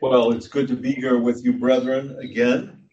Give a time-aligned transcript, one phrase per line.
[0.00, 2.84] Well, it's good to be here with you, brethren, again.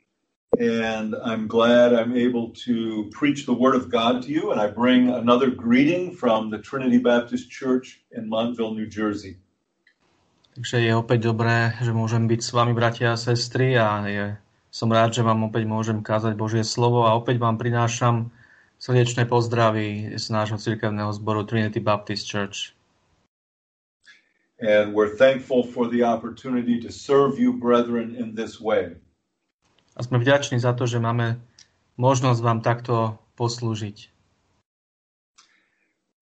[0.55, 4.52] And I'm glad I'm able to preach the Word of God to you.
[4.52, 9.36] And I bring another greeting from the Trinity Baptist Church in Montville, New Jersey.
[10.54, 14.38] Takže je opäť dobré, že môžem byť s vami, bratia a sestry, a je,
[14.70, 18.30] som rád, že vám opäť môžem kázať Božie slovo a opäť vám prinášam
[18.78, 22.78] srdečné pozdravy z nášho cirkevného zboru Trinity Baptist Church.
[24.62, 28.96] And we're thankful for the opportunity to serve you, brethren, in this way.
[29.94, 31.38] A sme vďační za to, že máme
[32.02, 34.10] možnosť vám takto poslúžiť.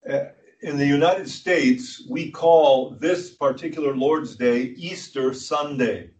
[0.01, 0.33] Uh,
[0.65, 6.11] in the United States, we call this particular Lord's Day Easter Sunday.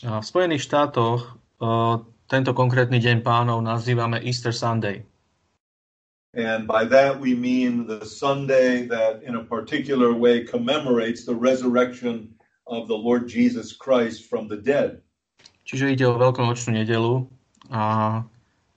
[0.00, 5.04] A v Spojených štátoch uh, tento konkrétny deň pánov nazývame Easter Sunday.
[6.34, 12.34] And by that we mean the Sunday that in a particular way commemorates the resurrection
[12.70, 15.02] of the Lord Jesus Christ from the dead.
[15.66, 17.26] Čiže ide o veľkonočnú nedelu
[17.70, 17.82] a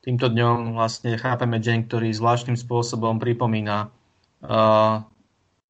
[0.01, 3.89] týmto dňom vlastne chápeme deň, ktorý zvláštnym spôsobom pripomína
[4.41, 5.05] uh,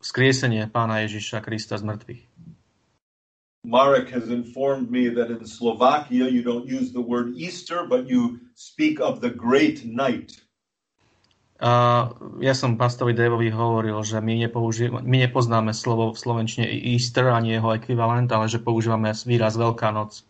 [0.04, 2.24] skriesenie pána Ježiša Krista z mŕtvych.
[3.64, 8.44] Marek has informed me that in Slovakia you don't use the word Easter, but you
[8.60, 10.43] speak of the great night.
[11.62, 12.10] Uh,
[12.42, 14.50] ja som pastovi Daveovi hovoril, že my,
[15.06, 20.26] my nepoznáme slovo v slovenčine Easter ani jeho ekvivalent, ale že používame výraz Veľká noc.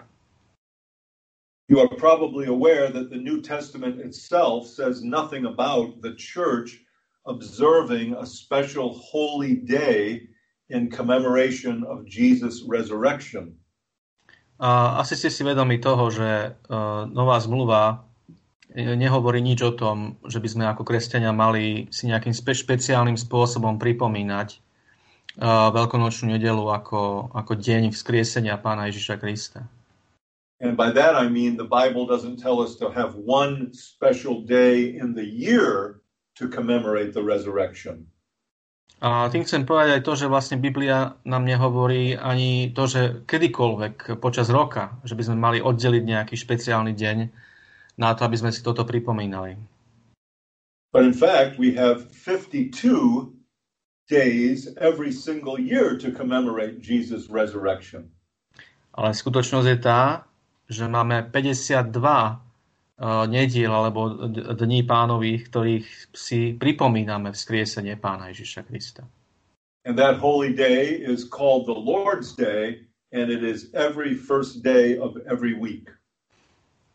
[1.72, 6.84] You are probably aware that the New Testament itself says nothing about the church
[7.26, 10.28] observing a special holy day
[10.70, 13.56] in commemoration of Jesus' resurrection.
[14.60, 18.06] A asi ste si vedomi toho, že uh, nová zmluva
[18.76, 23.78] nehovorí nič o tom, že by sme ako kresťania mali si nejakým spe- špeciálnym spôsobom
[23.78, 24.58] pripomínať
[25.38, 29.70] uh, veľkonočnú nedelu ako, ako deň vzkriesenia pána Ježiša Krista.
[30.64, 34.96] And by that I mean the Bible doesn't tell us to have one special day
[34.96, 36.00] in the year
[36.40, 38.10] to commemorate the resurrection.
[39.04, 44.16] A tým chcem povedať aj to, že vlastne Biblia nám nehovorí ani to, že kedykoľvek
[44.24, 47.18] počas roka, že by sme mali oddeliť nejaký špeciálny deň
[47.98, 49.58] na to, aby sme si toto pripomínali.
[50.94, 53.34] But in fact, we have 52
[54.10, 58.14] days every single year to commemorate Jesus' resurrection.
[58.94, 60.30] Ale skutočnosť je tá,
[60.70, 62.44] že máme 52
[63.26, 69.02] nediel alebo dní pánových, ktorých si pripomíname vzkriesenie pána Ježiša Krista.
[69.84, 74.96] And that holy day is called the Lord's Day and it is every first day
[74.96, 75.90] of every week.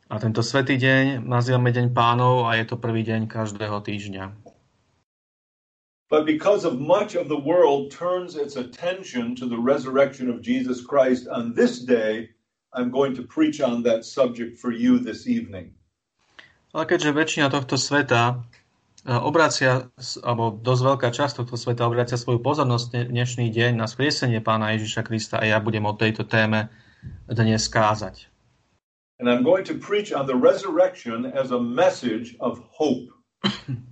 [0.09, 4.33] A tento svetý deň nazývame Deň pánov a je to prvý deň každého týždňa.
[6.09, 10.81] But because of much of the world turns its attention to the resurrection of Jesus
[10.81, 12.33] Christ on this day,
[12.73, 15.77] I'm going to preach on that subject for you this evening.
[16.73, 18.41] Ale keďže väčšina tohto sveta
[19.05, 19.93] e, obracia,
[20.25, 25.05] alebo dosť veľká časť tohto sveta obracia svoju pozornosť dnešný deň na skriesenie pána Ježiša
[25.05, 26.73] Krista a ja budem o tejto téme
[27.29, 28.33] dnes kázať.
[29.19, 33.11] And I'm going to preach on the resurrection as a message of hope.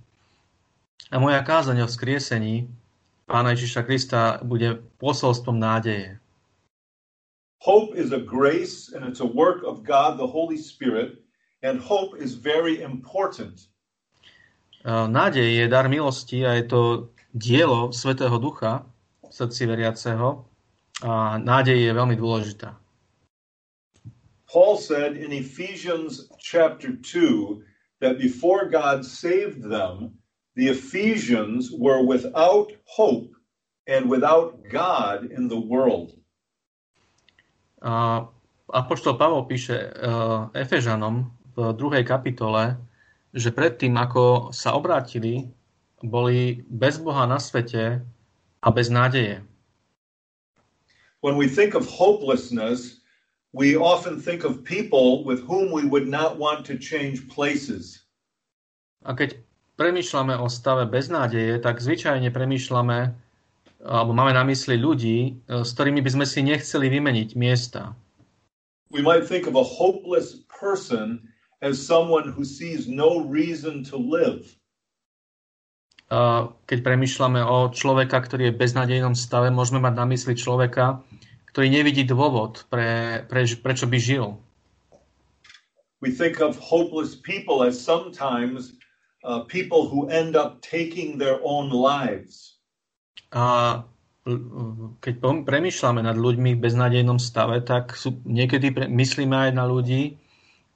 [1.07, 2.67] A moja kázaň o skriesení
[3.31, 6.19] pána Ježiša Krista bude posolstvom nádeje.
[7.63, 11.23] Hope is a grace and it's a work of God the Holy Spirit
[11.63, 13.71] and hope is very important.
[14.87, 16.81] Nádej je dar milosti a je to
[17.33, 18.87] dielo Svetého Ducha
[19.23, 20.47] v srdci veriaceho
[21.03, 22.75] a nádej je veľmi dôležitá.
[24.47, 27.63] Paul said in Ephesians chapter 2
[27.99, 30.15] that before God saved them,
[30.55, 33.35] the Ephesians were without hope
[33.87, 36.15] and without God in the world.
[37.81, 38.25] Uh,
[38.71, 42.77] Apoštol Pavol píše uh, Efežanom, v druhej kapitole,
[43.33, 45.49] že predtým, ako sa obrátili,
[46.05, 48.05] boli bez Boha na svete
[48.61, 49.41] a bez nádeje.
[51.25, 53.01] When we think of hopelessness,
[53.53, 58.03] we often think of people with whom we would not want to change places.
[59.05, 59.39] A keď
[59.77, 63.13] premýšľame o stave beznádeje, tak zvyčajne premýšľame
[63.77, 67.93] alebo máme na mysli ľudí, s ktorými by sme si nechceli vymeniť miesta.
[68.89, 71.29] We might think of a hopeless person
[71.61, 74.49] as someone who sees no reason to live.
[76.67, 81.03] Keď premyšľame o človeka, ktorý je v beznádejnom stave, môžeme mať na mysli človeka,
[81.57, 84.37] ktorý nevidí dôvod, pre, pre, prečo by žil.
[86.05, 88.77] We think of hopeless people as sometimes
[89.25, 92.61] uh, people who end up taking their own lives.
[93.33, 93.81] A
[95.01, 95.17] keď
[95.49, 100.13] premýšľame nad ľuďmi v beznádejnom stave, tak sú, niekedy pre, myslíme aj na ľudí,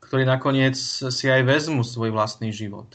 [0.02, 0.74] ktorí nakoniec
[1.14, 2.90] si aj vezmú svoj vlastný život.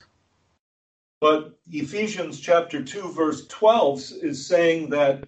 [1.23, 5.23] But Ephesians chapter 2 verse 12 is saying that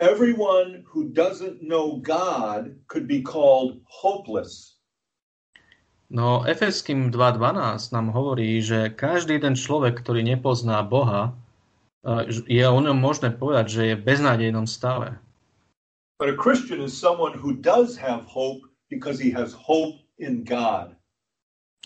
[0.00, 4.80] everyone who doesn't know God could be called hopeless.
[6.10, 11.38] No Efeským 2.12 nám hovorí, že každý ten človek, ktorý nepozná Boha,
[12.50, 15.20] je o ňom možné povedať, že je v beznádejnom stave.
[16.18, 20.98] But a Christian is someone who does have hope because he has hope in God.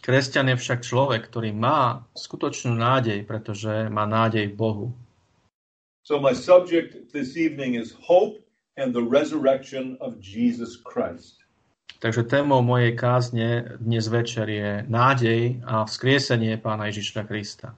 [0.00, 4.86] Kresťan je však človek, ktorý má skutočnú nádej, pretože má nádej v Bohu.
[6.04, 8.36] So my subject this evening is hope
[8.76, 11.40] and the resurrection of Jesus Christ.
[12.04, 17.72] Takže témou mojej kázne dnes večer je nádej a vzkriesenie Pána Ježiša Krista.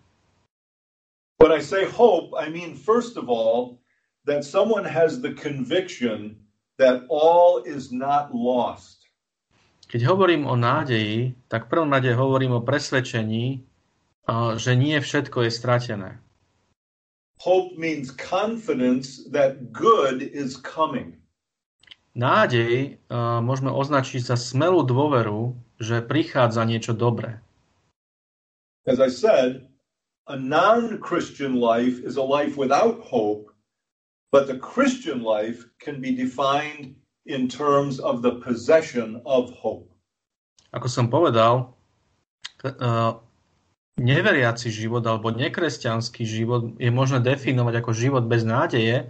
[1.39, 3.79] When I say hope, I mean first of all
[4.27, 6.35] that someone has the conviction
[6.83, 9.07] that all is not lost.
[9.87, 13.63] Keď hovorím o nádeji, tak prvom rade hovorím o presvedčení,
[14.59, 16.26] že nie všetko je stratené.
[17.39, 21.21] Hope means confidence that good is coming.
[22.17, 27.45] Nádej uh, môžeme označiť za smelú dôveru, že prichádza niečo dobré.
[28.89, 29.69] As I said,
[30.25, 33.53] a non-Christian life is a life without hope,
[34.33, 36.97] but the Christian life can be defined
[37.27, 39.93] in terms of the possession of hope.
[40.73, 41.77] Ako som povedal,
[42.65, 43.21] uh,
[43.97, 49.09] neveriaci život alebo nekresťanský život je možné definovať ako život bez nádeje,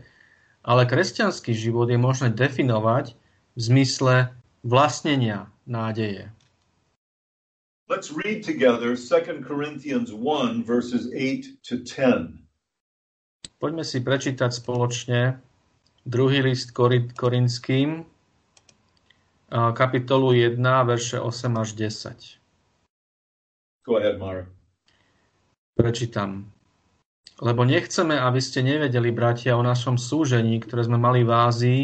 [0.62, 3.18] ale kresťanský život je možné definovať
[3.54, 4.30] v zmysle
[4.62, 6.30] vlastnenia nádeje.
[7.86, 12.34] Let's read together 2 Corinthians 1 verses 8 to 10.
[13.62, 15.38] Poďme si prečítať spoločne
[16.06, 16.70] Druhý list
[17.14, 18.06] Korinským,
[19.50, 22.38] kapitolu 1, verše 8 až 10.
[23.86, 24.55] Go ahead, Mara.
[25.76, 26.48] Prečítam.
[27.36, 31.82] Lebo nechceme, aby ste nevedeli, bratia, o našom súžení, ktoré sme mali v Ázii,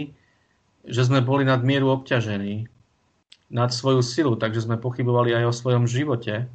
[0.88, 2.72] že sme boli nad mieru obťažení,
[3.52, 6.48] nad svoju silu, takže sme pochybovali aj o svojom živote,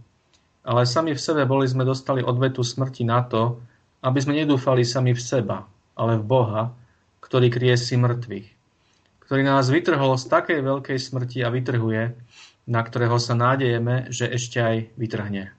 [0.65, 3.61] ale sami v sebe boli sme dostali odvetu smrti na to,
[4.01, 6.73] aby sme nedúfali sami v seba, ale v Boha,
[7.21, 8.47] ktorý kriesi mŕtvych,
[9.29, 12.17] ktorý nás vytrhol z takej veľkej smrti a vytrhuje,
[12.65, 15.53] na ktorého sa nádejeme, že ešte aj vytrhne.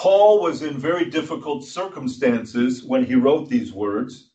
[0.00, 4.32] Paul was in very difficult circumstances when he wrote these words.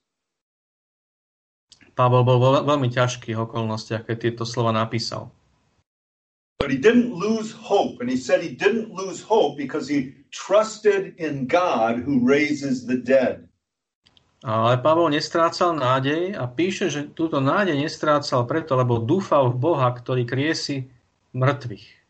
[1.97, 5.33] Pavel bol vo veľmi ťažkých okolnostiach, keď tieto slova napísal.
[6.61, 11.17] But he didn't lose hope, and he said he didn't lose hope because he trusted
[11.17, 13.49] in God who raises the dead.
[14.45, 19.89] Ale Pavol nestrácal nádej a píše, že túto nádej nestrácal preto, lebo dúfal v Boha,
[19.89, 20.85] ktorý kriesi
[21.33, 22.04] mŕtvych.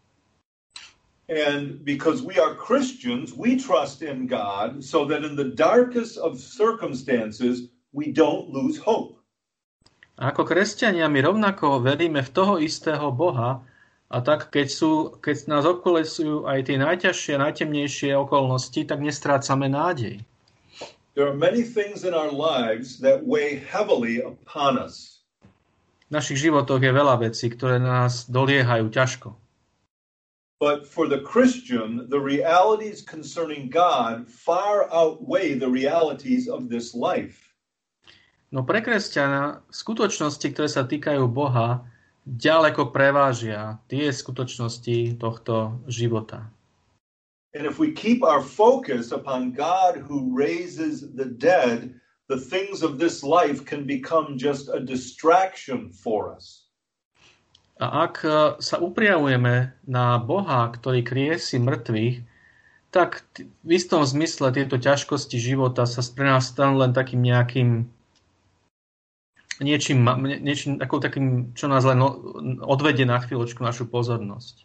[1.25, 6.37] And because we are Christians, we trust in God so that in the darkest of
[6.37, 9.17] circumstances we don't lose hope.
[10.15, 13.65] A ako kresťania my rovnako veríme v toho istého Boha
[14.07, 20.23] a tak keď, sú, keď nás obkolesujú aj tie najťažšie, najtemnejšie okolnosti, tak nestrácame nádej.
[21.17, 25.25] There are many things in our lives that weigh heavily upon us.
[26.05, 29.33] V našich životoch je veľa vecí, ktoré nás doliehajú ťažko.
[30.65, 37.53] But for the Christian, the realities concerning God far outweigh the realities of this life.
[38.49, 41.85] No pre kresťana skutočnosti, ktoré sa týkajú Boha,
[42.25, 46.49] ďaleko prevážia tie skutočnosti tohto života.
[47.53, 51.93] And if we keep our focus upon God who raises the dead,
[52.25, 56.64] the things of this life can become just a distraction for us.
[57.75, 58.29] A ak e,
[58.63, 62.23] sa upriamujeme na Boha, ktorý kriesi mŕtvych,
[62.91, 67.69] tak v istom zmysle tieto ťažkosti života sa pre nás stanú len takým nejakým
[69.59, 71.99] niečím, niečím takou, takým, čo nás len
[72.63, 74.63] odvedie na chvíľočku našu pozornosť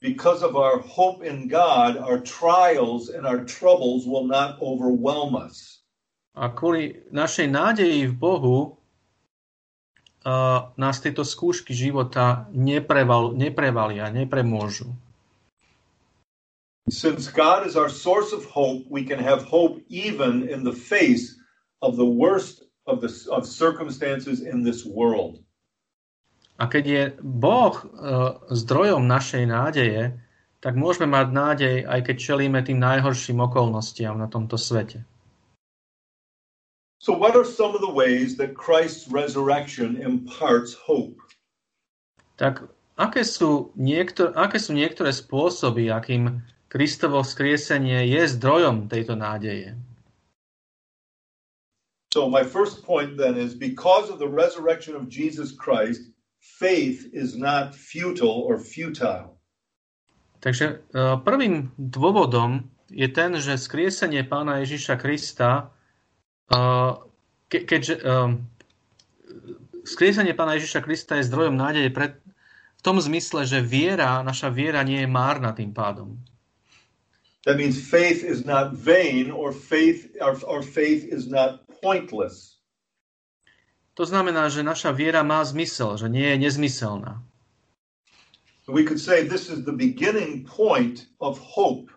[0.00, 5.84] because of our hope in God, our trials and our troubles will not overwhelm us.
[6.32, 8.79] A kvôli našej nádeji v Bohu
[10.76, 14.92] nás tieto skúšky života nepreval, neprevalia, nepremôžu.
[16.90, 21.38] Since God is our source of hope, we can have hope even in the face
[21.80, 25.38] of the worst of the of circumstances in this world.
[26.60, 27.84] A keď je Boh e,
[28.52, 30.20] zdrojom našej nádeje,
[30.60, 35.00] tak môžeme mať nádej, aj keď čelíme tým najhorším okolnostiam na tomto svete.
[37.00, 41.16] So, what are some of the ways that Christ's resurrection imparts hope?
[42.36, 42.68] Tak
[43.00, 49.80] aké sú, niektor- aké sú niektoré spôsoby, akým Kristovo vzkriesenie je zdrojom tejto nádeje?
[52.12, 57.32] So, my first point then is because of the resurrection of Jesus Christ, faith is
[57.32, 59.40] not futile or futile.
[60.44, 65.72] Takže e, prvým dôvodom je ten, že skriesenie pána Ježiša Krista
[67.46, 68.42] ke, keďže um,
[69.86, 72.18] skriesenie pána Ježiša Krista je zdrojom nádeje pre,
[72.78, 76.18] v tom zmysle, že viera, naša viera nie je márna tým pádom.
[77.48, 82.60] That means faith is not vain or faith or, or faith is not pointless.
[83.96, 87.20] To znamená, že naša viera má zmysel, že nie je nezmyselná.
[88.70, 91.90] We could say this is the beginning point of hope.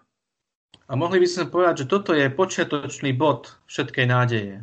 [0.93, 4.61] A mohli by sme povedať, že toto je počiatočný bod všetkej nádeje.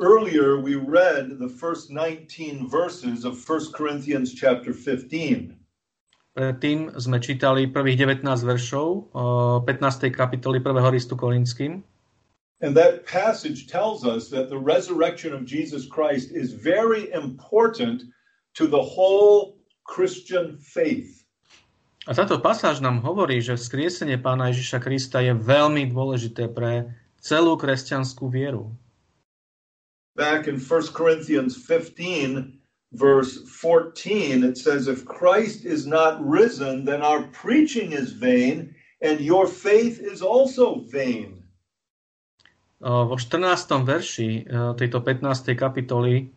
[0.00, 5.52] Earlier we read the first 19 verses of 1 Corinthians chapter 15.
[6.32, 9.12] Predtým sme čítali prvých 19 veršov
[9.68, 9.68] 15.
[10.16, 10.80] kapitoly 1.
[10.96, 11.84] listu Korinským.
[12.64, 18.08] And that passage tells us that the resurrection of Jesus Christ is very important
[18.56, 21.21] to the whole Christian faith.
[22.02, 26.90] A táto pasáž nám hovorí, že vzkriesenie pána Ježiša Krista je veľmi dôležité pre
[27.22, 28.74] celú kresťanskú vieru.
[30.18, 32.58] Back in 1 Corinthians 15,
[32.92, 39.22] verse 14, it says, If Christ is not risen, then our preaching is vain, and
[39.22, 41.42] your faith is also vain.
[42.82, 43.86] Vo 14.
[43.86, 45.54] verši e, tejto 15.
[45.54, 46.34] kapitoly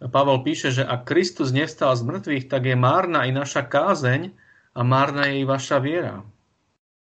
[0.00, 4.32] Pavol píše, že ak Kristus nevstal z mŕtvych, tak je márna i naša kázeň,
[4.74, 6.22] a márna je i vaša viera.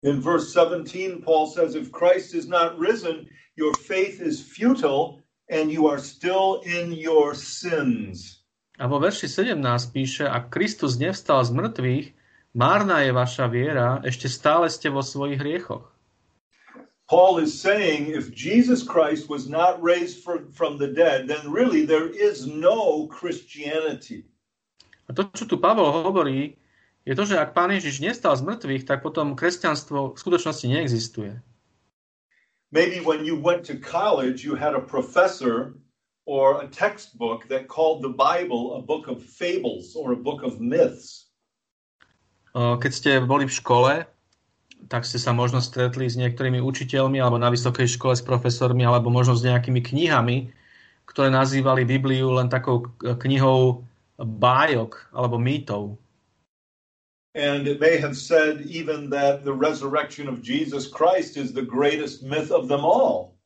[0.03, 5.71] In verse 17, Paul says, If Christ is not risen, your faith is futile and
[5.71, 8.41] you are still in your sins.
[8.81, 9.61] A vo verši 17
[9.93, 12.07] píše, ak Kristus nevstal z mŕtvych,
[12.57, 15.85] márna je vaša viera, ešte stále ste vo svojich hriechoch.
[17.05, 21.85] Paul is saying if Jesus Christ was not raised from, from the dead, then really
[21.85, 24.25] there is no Christianity.
[25.05, 26.55] A to, čo tu Pavol hovorí,
[27.05, 31.41] je to, že ak Pán Ježiš nestal z mŕtvych, tak potom kresťanstvo v skutočnosti neexistuje.
[32.71, 35.75] Maybe when you went to college, you had a professor
[36.29, 40.61] or a textbook that called the Bible a book of fables or a book of
[40.61, 41.27] myths.
[42.55, 43.91] Keď ste boli v škole,
[44.87, 49.07] tak ste sa možno stretli s niektorými učiteľmi alebo na vysokej škole s profesormi alebo
[49.11, 50.51] možno s nejakými knihami,
[51.07, 53.83] ktoré nazývali Bibliu len takou knihou
[54.15, 55.95] bájok alebo mýtov.
[57.31, 62.23] And it may have said even that the resurrection of Jesus Christ is the greatest
[62.23, 63.39] myth of them all.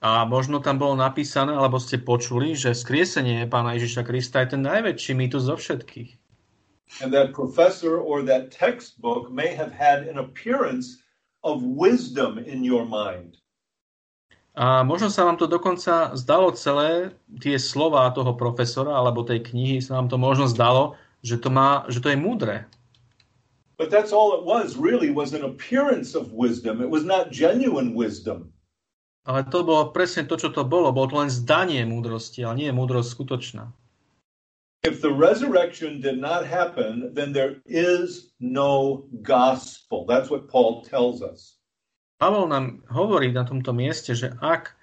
[0.00, 4.62] A možno tam bolo napísané, alebo ste počuli, že skriesenie pána Ježiša Krista je ten
[4.64, 6.16] najväčší mýtus zo všetkých.
[7.04, 11.02] And that professor or that textbook may have had an appearance
[11.44, 13.36] of wisdom in your mind.
[14.56, 19.78] A možno sa vám to dokonca zdalo celé, tie slova toho profesora alebo tej knihy
[19.78, 22.66] sa vám to možno zdalo, že to, má, že to je múdre.
[23.80, 26.84] But that's all it was, really, was an appearance of wisdom.
[26.84, 28.52] It was not genuine wisdom.
[29.24, 30.92] Ale to bolo presne to, čo to bolo.
[30.92, 33.72] Bolo to len zdanie múdrosti, ale nie múdrosť skutočná.
[34.84, 40.04] If the resurrection did not happen, then there is no gospel.
[40.04, 41.56] That's what Paul tells us.
[42.20, 44.76] Pavol nám hovorí na tomto mieste, že ak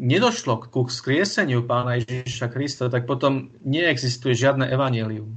[0.00, 5.36] nedošlo ku skrieseniu pána Ježiša Krista, tak potom neexistuje žiadne evanelium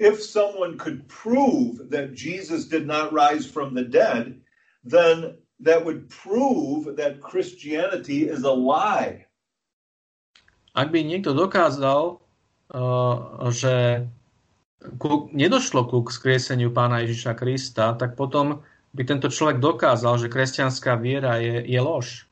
[0.00, 4.40] if someone could prove that Jesus did not rise from the dead,
[4.82, 9.28] then that would prove that Christianity is a lie.
[10.72, 12.16] Ak by niekto dokázal,
[12.72, 13.16] uh,
[13.52, 14.08] že
[14.96, 18.64] ku, nedošlo ku skrieseniu pána Ježiša Krista, tak potom
[18.96, 22.24] by tento človek dokázal, že kresťanská viera je, je lož.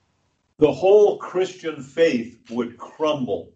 [0.57, 3.53] The whole Christian faith would crumble.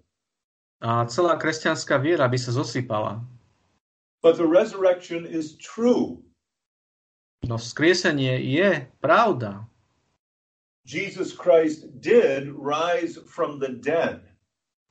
[0.84, 3.24] A celá kresťanská viera by sa zosypala.
[4.22, 6.22] But the resurrection is true.
[7.42, 9.66] No vzkriesenie je pravda.
[10.86, 14.22] Jesus Christ did rise from the dead.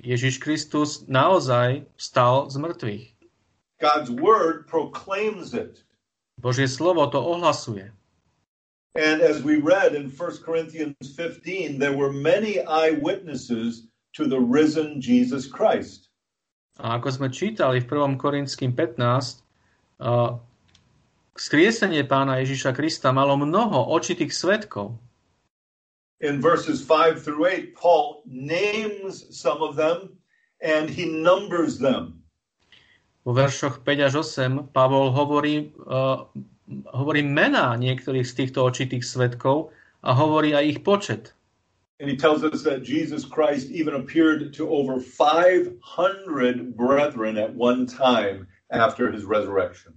[0.04, 3.06] Ježiš Kristus naozaj vstal z mŕtvych.
[3.80, 5.84] God's word proclaims it.
[6.42, 7.92] Božie slovo to ohlasuje.
[9.00, 13.88] And as we read in 1 Corinthians 15, there were many eyewitnesses
[14.20, 16.11] to the risen Jesus Christ.
[16.80, 18.16] A ako sme čítali v 1.
[18.16, 19.44] Korinským 15,
[20.00, 20.40] uh,
[21.36, 24.96] skriesenie pána Ježiša Krista malo mnoho očitých svetkov.
[26.22, 30.16] In verses 5 through 8, Paul names some of them
[30.62, 32.22] and he numbers them.
[33.26, 36.26] Vo veršoch 5 až 8 Pavol hovorí, uh,
[36.94, 41.38] hovorí mená niektorých z týchto očitých svetkov a hovorí aj ich počet.
[42.02, 45.78] And he tells us that Jesus Christ even appeared to over 500
[46.76, 49.94] brethren at one time after his resurrection.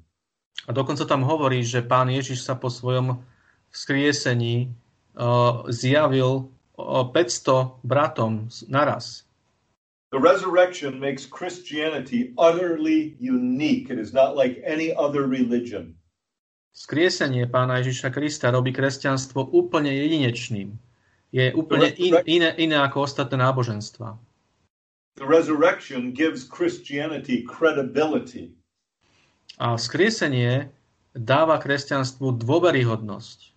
[0.69, 3.25] A dokonca tam hovorí, že pán Ježiš sa po svojom
[3.73, 4.69] vzkriesení
[5.17, 9.25] uh, zjavil uh, 500 bratom naraz.
[10.13, 13.89] The resurrection makes Christianity utterly unique.
[13.89, 15.97] It is not like any other religion.
[16.77, 20.84] Skriesenie pána Ježiša Krista robí kresťanstvo úplne jedinečným.
[21.35, 24.15] Je úplne in, iné, iné ako ostatné náboženstva.
[25.19, 28.55] The resurrection gives Christianity credibility.
[29.59, 30.71] A skriesenie
[31.11, 33.51] dáva kresťanstvu dôveryhodnosť.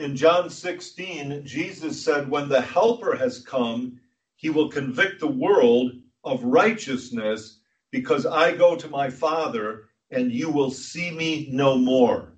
[0.00, 4.00] In John 16, Jesus said, When the Helper has come,
[4.34, 5.92] he will convict the world
[6.24, 7.60] of righteousness
[7.92, 12.32] because I go to my Father and you will see me no more.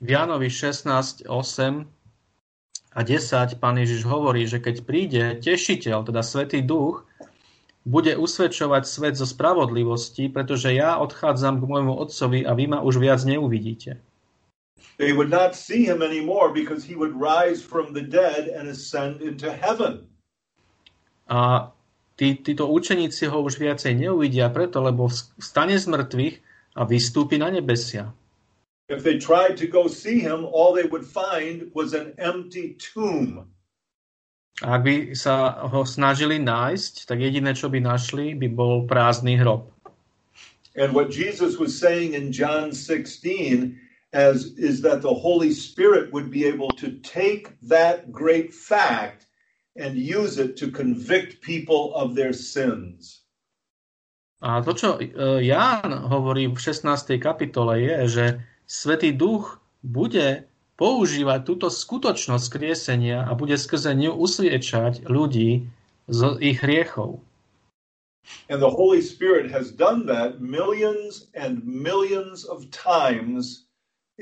[0.00, 1.84] V Jánovi 16, 8
[2.90, 7.06] a 10 pán Ježiš hovorí, že keď príde tešiteľ, teda Svetý Duch,
[7.86, 13.00] bude usvedčovať svet zo spravodlivosti, pretože ja odchádzam k môjmu otcovi a vy ma už
[13.00, 13.96] viac neuvidíte.
[15.00, 19.24] They would not see him anymore because he would rise from the dead and ascend
[19.24, 20.04] into heaven.
[21.24, 21.72] A
[22.20, 25.08] tí, títo učeníci ho už viacej neuvidia preto, lebo
[25.40, 26.36] vstane z mŕtvych
[26.76, 28.12] a vystúpi na nebesia.
[28.90, 33.46] If they tried to go see him, all they would find was an empty tomb.
[34.66, 39.38] A ak by sa ho snažili nájsť, tak jediné, čo by našli, by bol prázdny
[39.38, 39.70] hrob.
[40.74, 43.78] And what Jesus was saying in John 16
[44.12, 49.26] as is that the Holy Spirit would be able to take that great fact
[49.76, 53.22] and use it to convict people of their sins.
[54.42, 54.98] A to, čo
[55.38, 57.20] Ján hovorí v 16.
[57.22, 58.26] kapitole, je, že
[58.70, 60.46] Svetý Duch bude
[60.78, 65.66] používať túto skutočnosť skriesenia a bude skrze ňu usviečať ľudí
[66.06, 67.18] z ich hriechov.
[68.46, 73.66] And the Holy Spirit has done that millions and millions of times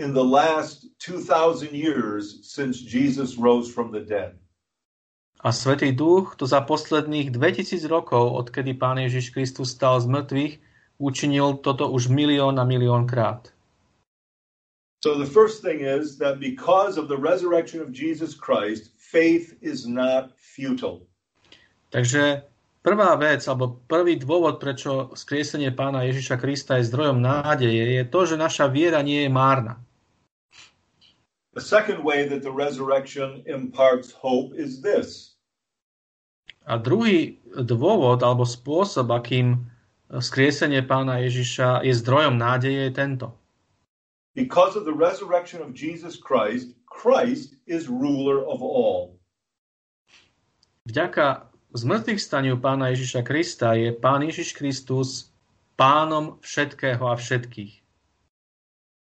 [0.00, 4.32] in the last 2,000 years since Jesus rose from the dead.
[5.44, 10.54] A Svetý Duch to za posledných 2000 rokov, odkedy Pán Ježiš Kristus stal z mŕtvych,
[10.96, 13.52] učinil toto už milión a milión krát.
[14.98, 19.86] So the first thing is that because of the resurrection of Jesus Christ, faith is
[19.86, 21.06] not futile.
[21.94, 22.42] Takže
[22.82, 28.20] prvá vec, alebo prvý dôvod, prečo skriesenie pána Ježiša Krista je zdrojom nádeje, je to,
[28.26, 29.78] že naša viera nie je márna.
[31.54, 35.38] The second way that the resurrection imparts hope is this.
[36.66, 39.62] A druhý dôvod alebo spôsob, akým
[40.10, 43.37] skriesenie pána Ježiša je zdrojom nádeje, je tento.
[44.38, 49.18] Because of the resurrection of Jesus Christ, Christ is ruler of all.
[50.86, 55.34] Vďaka zmrtvých staniu pána Ježiša Krista je pán Ježiš Kristus
[55.74, 57.82] pánom všetkého a všetkých.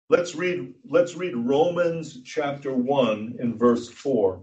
[0.10, 4.42] Let's read, let's read Romans chapter 1 in verse 4.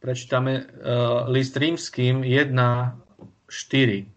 [0.00, 4.08] Prečítame uh, list rímským 1, 4.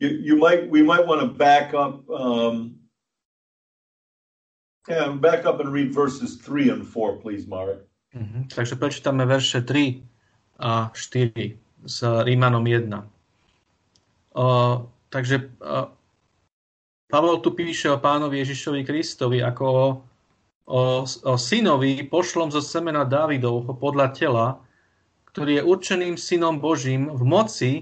[0.00, 2.77] You, you might, we might want to back up, um,
[4.88, 7.84] yeah, back up and read verses 3 and 4, please, Marek.
[8.16, 8.48] Uh-huh.
[8.48, 10.00] Takže prečítame verše 3
[10.58, 12.88] a 4 s Rímanom 1.
[14.32, 15.92] Uh, takže uh,
[17.08, 19.86] Pavol tu píše o pánovi Ježišovi Kristovi ako o,
[20.68, 24.46] o, o synovi pošlom zo semena Dávidovho podľa tela,
[25.32, 27.72] ktorý je určeným synom Božím v moci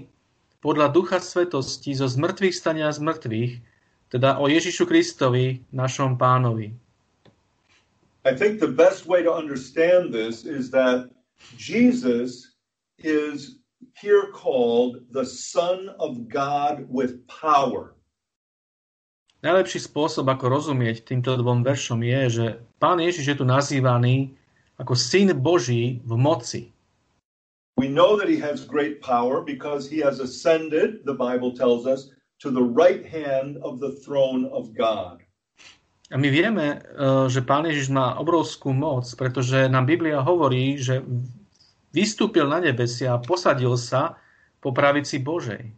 [0.63, 3.53] podľa ducha svetosti zo zmrtvých stania z mŕtvych,
[4.15, 6.86] teda o Ježišu Kristovi, našom pánovi.
[8.27, 11.07] I think the best way to understand this is that
[11.55, 12.59] Jesus
[12.99, 13.63] is
[13.95, 17.95] here called the Son of God with power.
[19.47, 22.45] Najlepší spôsob, ako rozumieť týmto dvom veršom je, že
[22.83, 24.35] Pán Ježiš je tu nazývaný
[24.75, 26.75] ako Syn Boží v moci.
[27.79, 32.11] We know that he has great power because he has ascended, the Bible tells us,
[32.43, 35.23] to the right hand of the throne of God.
[36.07, 36.81] A my vieme, eh,
[37.27, 41.03] že Pán Ježiš má obrovskú moc, pretože nám Biblia hovorí, že
[41.91, 44.15] vystúpil na nebesia a posadil sa
[44.63, 45.71] po pravici Božej.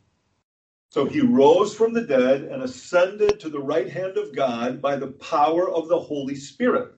[0.89, 4.97] So he rose from the dead and ascended to the right hand of God by
[4.97, 6.97] the power of the Holy Spirit.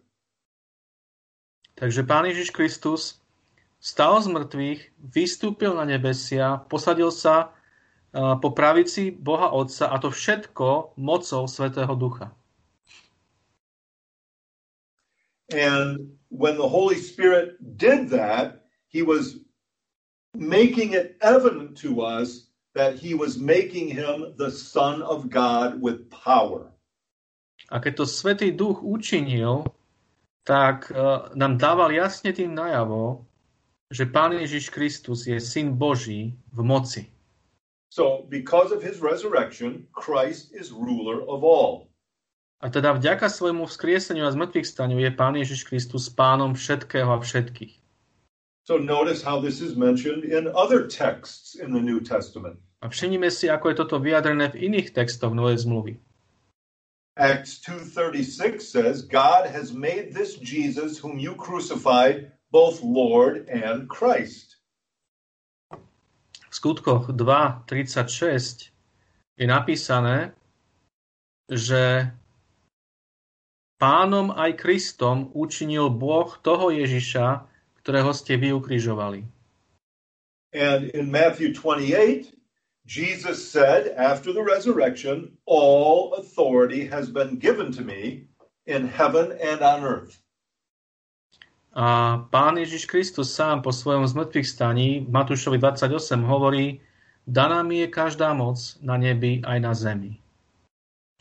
[1.75, 3.19] Takže Pán Ježiš Kristus
[3.81, 7.49] stal z mŕtvych, vystúpil na nebesia, posadil sa
[8.13, 12.29] po pravici Boha Otca a to všetko mocou Svetého Ducha.
[15.51, 19.39] And when the Holy Spirit did that, he was
[20.33, 26.09] making it evident to us that he was making him the Son of God with
[26.09, 26.71] power.
[27.71, 29.67] A keď to Svetý Duch učinil,
[30.43, 33.27] tak uh, nám dával jasne tým najavo,
[33.91, 37.03] že Pán Ježiš Kristus je Syn Boží v moci.
[37.91, 41.90] So, because of his resurrection, Christ is ruler of all.
[42.61, 47.17] A teda vďaka svojmu vzkrieseniu a zmrtvých staniu je Pán Ježiš Kristus pánom všetkého a
[47.17, 47.81] všetkých.
[48.69, 52.61] So notice how this is mentioned in other texts in the New Testament.
[52.85, 55.97] A všimnime si, ako je toto vyjadrené v iných textoch Novej zmluvy.
[57.17, 64.61] Acts 2.36 says, God has made this Jesus whom you crucified both Lord and Christ.
[65.73, 68.69] V skutkoch 2.36
[69.41, 70.37] je napísané,
[71.49, 72.13] že
[73.81, 77.49] Pánom aj Kristom učinil Boh toho Ježiša,
[77.81, 79.25] ktorého ste vy ukrižovali.
[80.53, 82.29] And in Matthew 28,
[82.85, 88.29] Jesus said after the resurrection, all authority has been given to me
[88.69, 90.21] in heaven and on earth.
[91.73, 96.85] A pán Ježiš Kristus sám po svojom zmrtvých staní Matúšovi 28 hovorí,
[97.25, 100.21] daná mi je každá moc na nebi aj na zemi.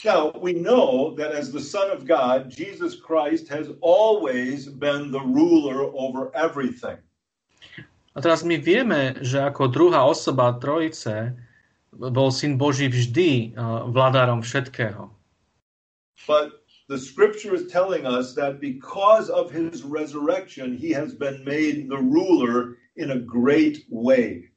[0.04, 5.20] Now, we know that as the Son of God, Jesus Christ has always been the
[5.20, 6.98] ruler over everything.
[8.16, 11.38] A teraz my vieme, že ako druhá osoba Trojice
[11.94, 13.54] bol Syn Boží vždy
[13.94, 15.14] vládarom všetkého.
[16.26, 21.86] But the scripture is telling us that because of his resurrection, he has been made
[21.86, 24.49] the ruler in a great way.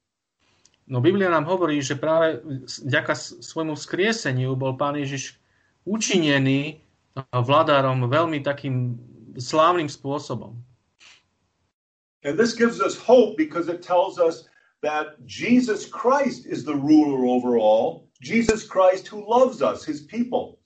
[0.93, 2.37] No Biblia nám hovorí, že práve
[2.85, 5.41] vďaka svojmu skrieseniu bol Pán Ježiš
[5.89, 6.85] učinený
[7.33, 9.01] vládárom veľmi takým
[9.33, 10.53] slávnym spôsobom.
[12.21, 14.45] And this gives us hope because it tells us
[14.85, 20.61] that Jesus Christ is the ruler over all, Jesus Christ who loves us, his people.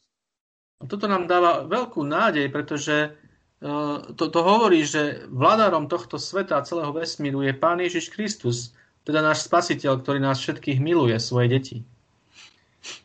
[0.83, 3.15] A toto nám dáva veľkú nádej, pretože
[3.63, 8.77] uh, to, to hovorí, že vládárom tohto sveta a celého vesmíru je Pán Ježiš Kristus,
[9.07, 11.77] teda náš spasiteľ, ktorý nás všetkých miluje, svoje deti.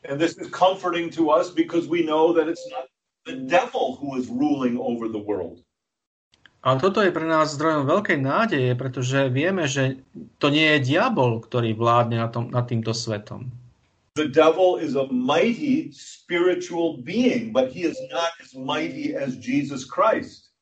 [0.03, 2.91] And this is comforting to us because we know that it's not
[3.23, 5.62] the devil who is ruling over the world.
[6.62, 9.99] A toto je pre nás zdrojom veľkej nádeje, pretože vieme, že
[10.38, 13.51] to nie je diabol, ktorý vládne nad, tom, nad týmto svetom.
[14.15, 19.83] The devil is a mighty spiritual being, but he is not as mighty as Jesus
[19.83, 20.55] Christ.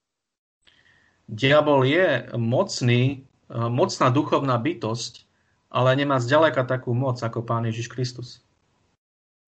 [1.28, 5.29] Diabol je mocný, mocná duchovná bytosť,
[5.70, 8.42] ale nemá zďaleka takú moc ako Pán Ježiš Kristus.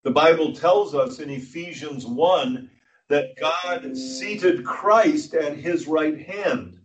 [0.07, 2.67] The Bible tells us in Ephesians 1
[3.07, 6.79] that God seated Christ at his right hand.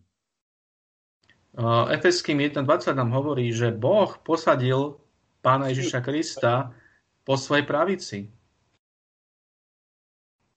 [1.59, 5.03] Uh, Efeským 1.20 nám hovorí, že Boh posadil
[5.43, 6.71] Pána Ježiša Krista
[7.27, 8.19] po svojej pravici.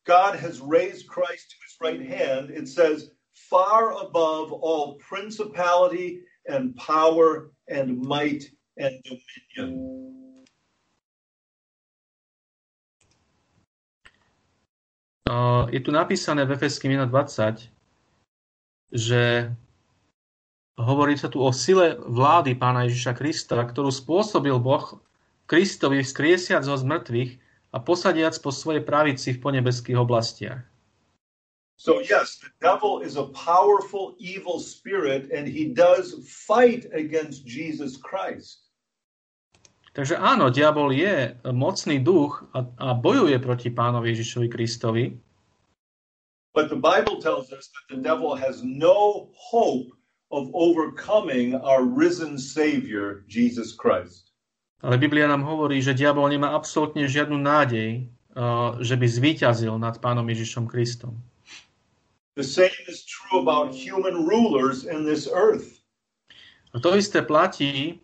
[0.05, 2.49] God has raised Christ to his right hand.
[2.49, 9.69] It says, far above all principality and power and might and dominion.
[15.31, 17.71] Uh, je tu napísané v Efeským 1.20,
[18.91, 19.47] že
[20.75, 24.99] hovorí sa tu o sile vlády pána Ježiša Krista, ktorú spôsobil Boh
[25.47, 27.39] Kristovi skriesiac zo zmrtvých
[27.71, 30.70] a posadiac po svojej pravici v ponebeských oblastiach.
[31.81, 37.97] So yes, the devil is a powerful evil spirit and he does fight against Jesus
[37.97, 38.69] Christ.
[39.97, 45.05] Takže áno, diabol je mocný duch a, a bojuje proti pánovi Ježišovi Kristovi.
[46.53, 49.89] But the Bible tells us that the devil has no hope
[50.29, 54.29] of overcoming our risen Savior, Jesus Christ.
[54.85, 58.05] Ale Biblia nám hovorí, že diabol nemá absolútne žiadnu nádej,
[58.37, 61.17] uh, že by zvíťazil nad pánom Ježišom Kristom.
[62.35, 65.83] The same is true about human rulers in this earth.
[66.73, 67.99] A to isté platí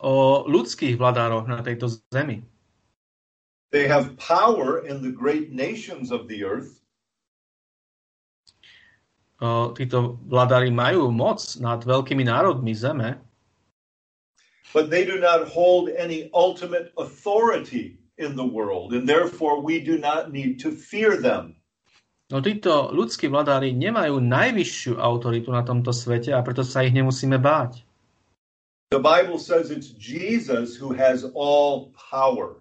[0.00, 2.40] o ľudských vladároch na tejto zemi.
[3.70, 6.80] They have power in the great nations of the earth.
[9.36, 13.20] O, títo vladári majú moc nad veľkými národmi zeme,
[14.72, 20.00] but they do not hold any ultimate authority in the world, and therefore we do
[20.00, 21.56] not need to fear them.
[22.26, 27.38] No títo ľudskí vladári nemajú najvyššiu autoritu na tomto svete a preto sa ich nemusíme
[27.38, 27.86] báť.
[28.90, 32.58] The Bible says it's Jesus who has all power.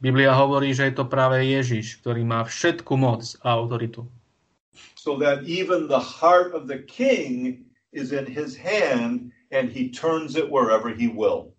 [0.00, 4.04] Biblia hovorí, že je to práve Ježiš, ktorý má všetku moc a autoritu.
[4.92, 7.64] So that even the heart of the king
[7.96, 11.56] is in his hand and he turns it wherever he will.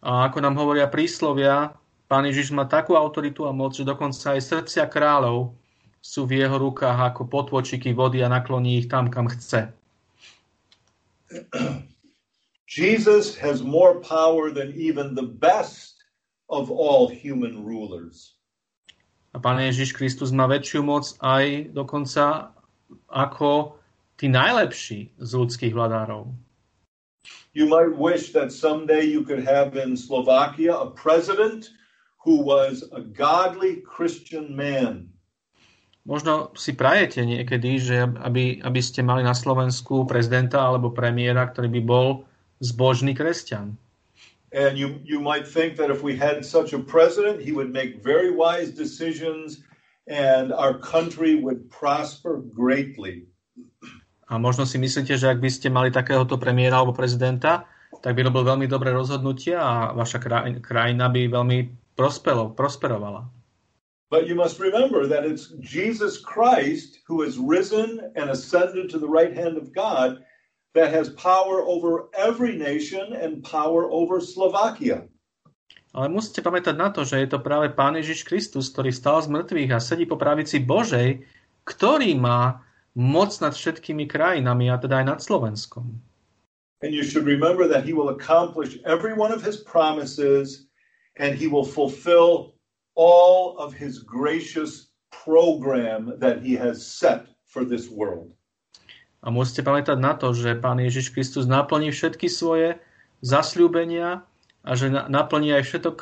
[0.00, 1.76] A ako nám hovoria príslovia,
[2.06, 5.58] Pán Ježiš má takú autoritu a moc, že dokonca aj srdcia kráľov
[6.06, 9.74] sú v jeho rukách ako potvočiky vody a nakloní ich tam, kam chce.
[12.70, 15.98] Jesus has more power than even the best
[16.46, 18.38] of all human rulers.
[19.34, 22.54] A Pán Ježiš Kristus má väčšiu moc aj dokonca
[23.10, 23.76] ako
[24.16, 26.30] tí najlepší z ľudských vladárov.
[27.52, 31.74] You might wish that someday you could have in Slovakia a president
[32.22, 35.10] who was a godly Christian man.
[36.06, 41.66] Možno si prajete niekedy, že aby, aby ste mali na Slovensku prezidenta alebo premiéra, ktorý
[41.66, 42.08] by bol
[42.62, 43.74] zbožný kresťan.
[44.54, 48.00] And you, you might think that if we had such a president, he would make
[48.00, 49.66] very wise decisions
[50.06, 53.26] and our country would prosper greatly.
[54.30, 57.66] A možno si myslíte, že ak by ste mali takéhoto premiéra alebo prezidenta,
[57.98, 60.22] tak by robil veľmi dobré rozhodnutia a vaša
[60.62, 61.58] krajina by veľmi
[62.54, 63.35] prosperovala.
[64.06, 69.10] But you must remember that it's Jesus Christ who has risen and ascended to the
[69.10, 70.22] right hand of God
[70.78, 75.10] that has power over every nation and power over Slovakia.
[75.96, 79.32] Ale musíte pamätať na to, že je to práve Pán Ježiš Kristus, ktorý stal z
[79.32, 81.24] mŕtvych a sedí po pravici Božej,
[81.64, 85.96] ktorý má moc nad všetkými krajinami, a teda aj nad Slovenskom.
[86.84, 90.68] And you should remember that he will accomplish every one of his promises
[91.16, 92.55] and he will fulfill
[92.96, 98.32] all of his gracious program that he has set for this world.
[99.22, 102.78] A musíte pamätať na to, že Pán Ježiš Kristus naplní všetky svoje
[103.26, 104.22] zasľúbenia
[104.66, 105.96] a že naplní aj všetok,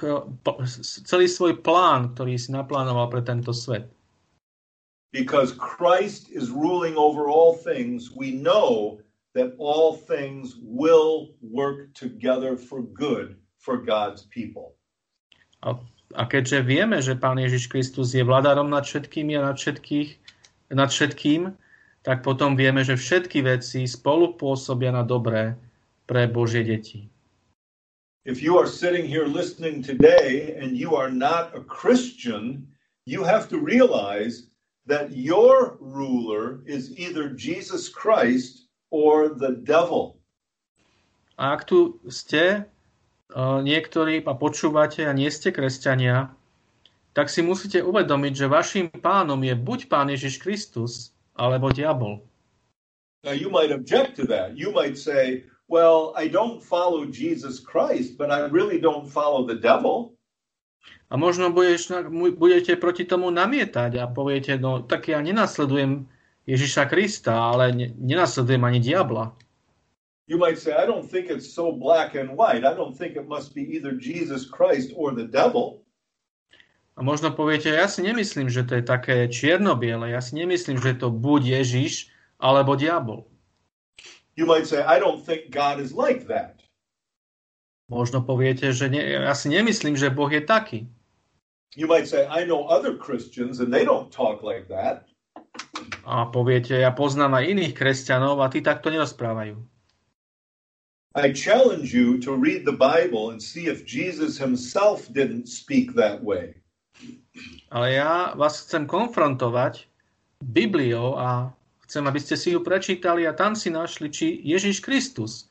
[1.05, 3.89] celý svoj plán, ktorý si naplánoval pre tento svet.
[5.15, 8.99] Because Christ is ruling over all things, we know
[9.39, 14.75] that all things will work together for good for God's people.
[15.63, 15.79] A
[16.15, 20.11] a keďže vieme, že Pán Ježiš Kristus je vladárom nad všetkými a nad, všetkých,
[20.71, 21.51] nad všetkým,
[22.07, 25.59] tak potom vieme, že všetky veci spolu pôsobia na dobré
[26.07, 27.11] pre Božie deti.
[28.25, 32.65] If you are sitting here listening today and you are not a Christian,
[33.05, 34.49] you have to realize
[34.87, 40.17] that your ruler is either Jesus Christ or the devil.
[41.37, 42.65] A ak tu ste
[43.39, 46.31] niektorí a počúvate a nie ste kresťania,
[47.15, 52.23] tak si musíte uvedomiť, že vašim pánom je buď pán Ježiš Kristus, alebo diabol.
[53.27, 54.55] Now you might object to that.
[54.55, 59.59] You might say, well, I don't follow Jesus Christ, but I really don't follow the
[59.59, 60.15] devil.
[61.09, 61.95] A možno budeš,
[62.37, 66.11] budete proti tomu namietať a poviete, no tak ja nenasledujem
[66.45, 69.33] Ježiša Krista, ale nenasledujem ani diabla.
[70.25, 72.65] You might say, I don't think it's so black and white.
[72.65, 75.85] I don't think it must be either Jesus Christ or the devil.
[76.95, 80.15] A možno poviete, ja si nemyslím, že to je také čierno-biele.
[80.15, 82.09] Ja si nemyslím, že to buď Ježiš,
[82.39, 83.27] alebo diabol.
[84.39, 86.65] You might say, I don't think God is like that.
[87.93, 90.89] Možno poviete, že ne, ja si nemyslím, že Boh je taký.
[91.77, 95.05] You might say, I know other Christians and they don't talk like that.
[96.07, 99.74] A poviete, ja poznám aj iných kresťanov a tí takto nerozprávajú.
[101.15, 106.19] I challenge you to read the Bible and see if Jesus himself didn't speak that
[106.19, 106.59] way.
[107.71, 109.87] Ale ja vás chcem konfrontovať
[110.43, 111.55] Bibliou a
[111.87, 115.47] chcem, aby ste si ju prečítali a tam si našli, či Ježiš Kristus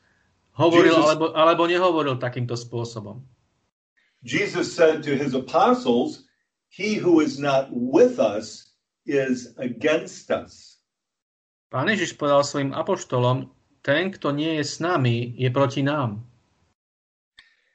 [0.52, 3.24] hovoril Jesus, alebo, alebo nehovoril takýmto spôsobom.
[4.20, 6.28] Jesus said to his apostles,
[6.68, 8.76] he who is not with us
[9.08, 10.76] is against us.
[11.72, 13.50] Pán Ježiš povedal svojim apoštolom,
[13.84, 16.24] ten, kto nie je s nami, je proti nám.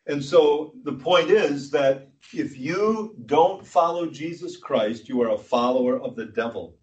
[0.10, 5.38] And so the point is that if you don't follow Jesus Christ, you are a
[5.38, 6.74] follower of the devil.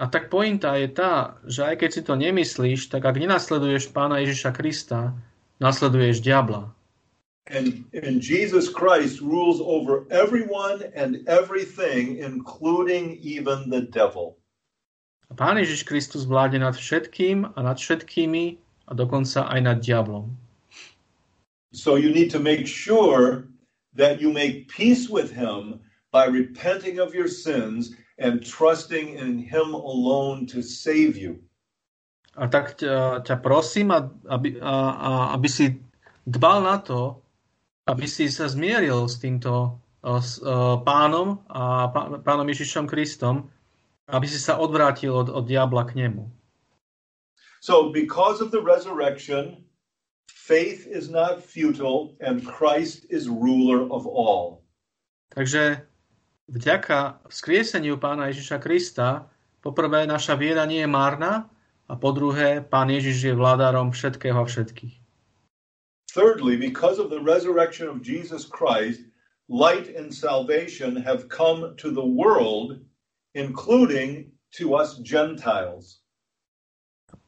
[0.00, 4.22] A tak pointa je tá, že aj keď si to nemyslíš, tak ak nenasleduješ pána
[4.24, 5.12] Ježiša Krista,
[5.60, 6.72] nasleduješ diabla.
[7.50, 14.38] And, and Jesus Christ rules over everyone and everything, including even the devil.
[15.28, 18.44] A Pán Ježiš Kristus vládne nad všetkým a nad všetkými
[18.88, 20.32] a dokonca aj nad diablom.
[21.76, 23.44] So you need to make sure
[23.92, 29.74] that you make peace with him by repenting of your sins and trusting in Him
[29.74, 31.38] alone to save you.
[32.38, 35.74] A tak ťa, ťa prosím, aby, a, a, aby si
[36.22, 37.18] dbal na to,
[37.90, 40.38] aby si sa zmieril s týmto s
[40.86, 41.90] pánom a
[42.22, 43.50] pánom Ježišom Kristom,
[44.08, 46.28] aby si sa odvrátil od, od diabla k nemu.
[47.60, 49.64] So because of the resurrection,
[50.30, 54.64] faith is not futile and Christ is ruler of all.
[55.28, 55.84] Takže
[56.48, 59.28] vďaka vzkrieseniu pána Ježiša Krista,
[59.60, 61.52] poprvé naša viera nie je márna
[61.84, 64.94] a po druhé pán Ježiš je vládarom všetkého a všetkých.
[66.08, 69.04] Thirdly, because of the resurrection of Jesus Christ,
[69.52, 72.80] light and salvation have come to the world,
[73.34, 76.00] including to us Gentiles.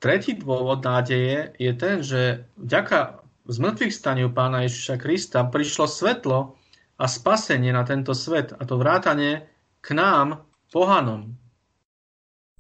[0.00, 6.56] Tretí dôvod nádeje je ten, že vďaka zmrtvých staniu pána Ježiša Krista prišlo svetlo
[7.00, 9.48] a spasenie na tento svet, a to vrátanie
[9.80, 11.36] k nám, pohanom.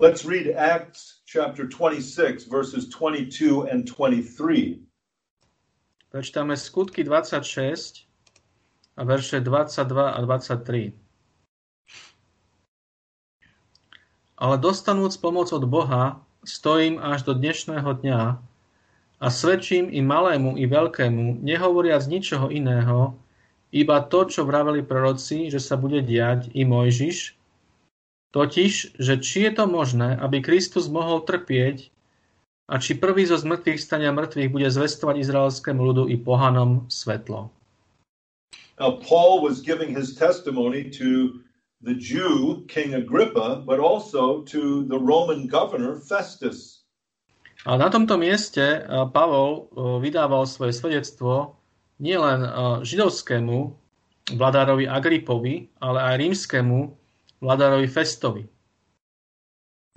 [0.00, 4.80] Let's read Acts chapter 26, verses 22 and 23.
[6.08, 8.08] Prečítame skutky 26
[8.96, 10.99] a verše 22 a 23.
[14.40, 18.40] Ale dostanúc pomoc od Boha, stojím až do dnešného dňa
[19.20, 23.20] a svedčím i malému, i veľkému, nehovoriac ničoho iného,
[23.68, 27.36] iba to, čo vraveli proroci, že sa bude diať i Mojžiš,
[28.32, 31.92] totiž, že či je to možné, aby Kristus mohol trpieť
[32.64, 37.52] a či prvý zo zmrtvých stania mŕtvych bude zvestovať izraelskému ľudu i pohanom svetlo.
[38.80, 41.44] Now, Paul was giving his testimony to
[41.80, 46.84] the Jew, King Agrippa, but also to the Roman governor, Festus.
[47.64, 49.68] A na tomto mieste Pavol
[50.00, 51.60] vydával svoje svedectvo
[52.00, 52.40] nielen
[52.80, 53.76] židovskému
[54.32, 56.78] vladárovi Agripovi, ale aj rímskému
[57.44, 58.44] vladárovi Festovi.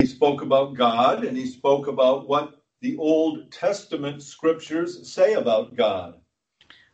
[0.04, 5.80] He spoke about God and he spoke about what the Old Testament scriptures say about
[5.80, 6.20] God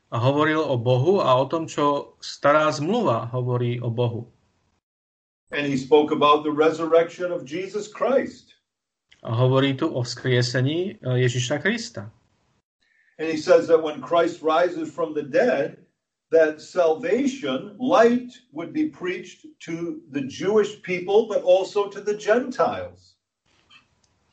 [0.09, 4.33] a hovoril o Bohu a o tom, čo stará zmluva hovorí o Bohu.
[5.51, 8.53] And he spoke about the resurrection of Jesus Christ.
[9.23, 12.07] A hovorí tu o vzkriesení e, Ježiša Krista.
[13.19, 15.83] And he says that when Christ rises from the dead,
[16.31, 23.17] that salvation, light, would be preached to the Jewish people, but also to the Gentiles.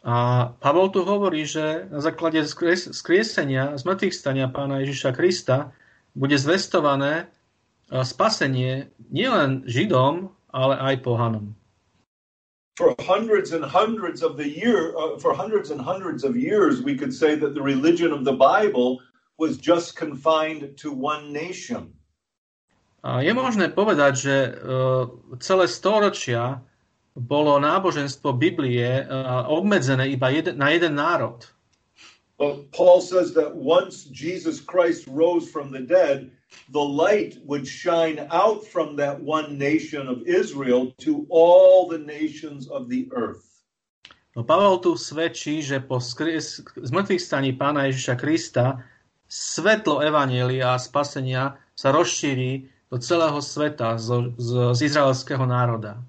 [0.07, 2.39] A Pavol tu hovorí, že na základe
[2.95, 5.75] skriesenia, zmrtvých stania pána Ježiša Krista
[6.15, 7.27] bude zvestované
[7.91, 11.53] spasenie nielen Židom, ale aj pohanom.
[12.81, 16.97] For hundreds and hundreds of the year, uh, for hundreds and hundreds of years, we
[16.97, 19.01] could say that the religion of the Bible
[19.37, 21.93] was just confined to one nation.
[23.05, 25.09] A je možné povedať, že uh,
[25.41, 26.61] celé storočia
[27.17, 28.85] bolo náboženstvo Biblie
[29.49, 31.49] obmedzené iba jeden, na jeden národ.
[32.37, 36.29] But Paul says that once Jesus Christ rose from the dead,
[36.73, 42.69] the light would shine out from that one nation of Israel to all the nations
[42.69, 43.47] of the earth.
[44.37, 48.85] No Pavel tu svedčí, že po zmrtvých staní pána Ježiša Krista
[49.25, 56.05] svetlo Evanielia a spasenia sa rozšíri do celého sveta z, z, z izraelského národa.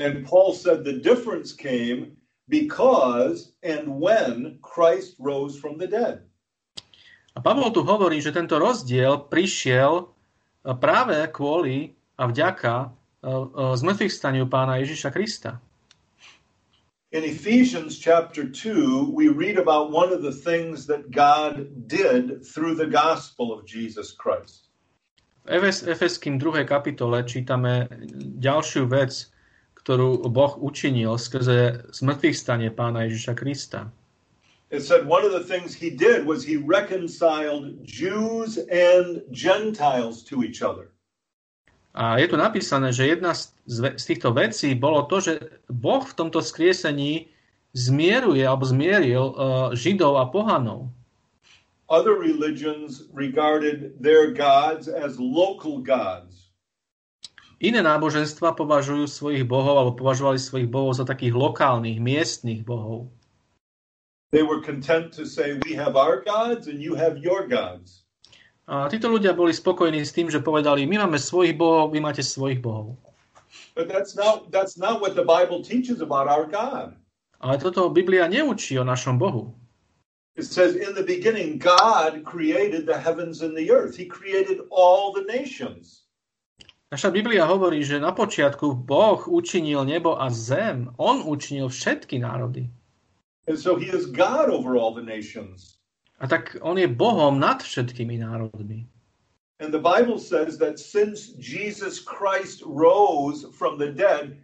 [0.00, 2.16] And Paul said the difference came
[2.48, 6.27] because and when Christ rose from the dead.
[7.34, 10.04] A Pavol tu hovorí, že tento rozdiel prišiel e,
[10.76, 13.34] práve kvôli a vďaka e, e,
[13.76, 15.60] zmrtvých staniu pána Ježiša Krista.
[17.08, 22.76] In Ephesians chapter 2, we read about one of the things that God did through
[22.76, 24.68] the gospel of Jesus Christ.
[25.48, 26.68] V Efeským 2.
[26.68, 27.88] kapitole čítame
[28.36, 29.32] ďalšiu vec,
[29.80, 33.88] ktorú Boh učinil skrze zmrtvých stanie pána Ježiša Krista.
[34.68, 40.44] It said one of the things he did was he reconciled Jews and Gentiles to
[40.44, 40.92] each other.
[41.96, 43.50] A je tu napísané, že jedna z,
[43.96, 45.32] týchto vecí bolo to, že
[45.72, 47.32] Boh v tomto skriesení
[47.72, 49.34] zmieruje alebo zmieril uh,
[49.72, 50.92] Židov a pohanov.
[51.88, 56.52] Other religions regarded their gods as local gods.
[57.58, 63.10] Iné náboženstva považujú svojich bohov alebo považovali svojich bohov za takých lokálnych, miestnych bohov.
[64.30, 68.04] They were content to say we have our gods and you have your gods.
[68.68, 72.20] A títo ľudia boli spokojní s tým, že povedali, my máme svojich bohov, vy máte
[72.20, 73.00] svojich bohov.
[73.72, 76.92] But that's not, that's not what the Bible teaches about our God.
[77.40, 79.56] Ale toto Biblia neučí o našom Bohu.
[80.36, 83.96] It says in the beginning God created the heavens and the earth.
[83.96, 86.04] He created all the nations.
[86.92, 90.92] Naša Biblia hovorí, že na počiatku Boh učinil nebo a zem.
[91.00, 92.68] On učinil všetky národy.
[93.48, 95.80] And so he is God over all the nations.
[96.20, 98.84] A tak on je Bohom nad všetkými národmi.
[99.58, 104.38] And the Bible says that since Jesus Christ rose from the dead,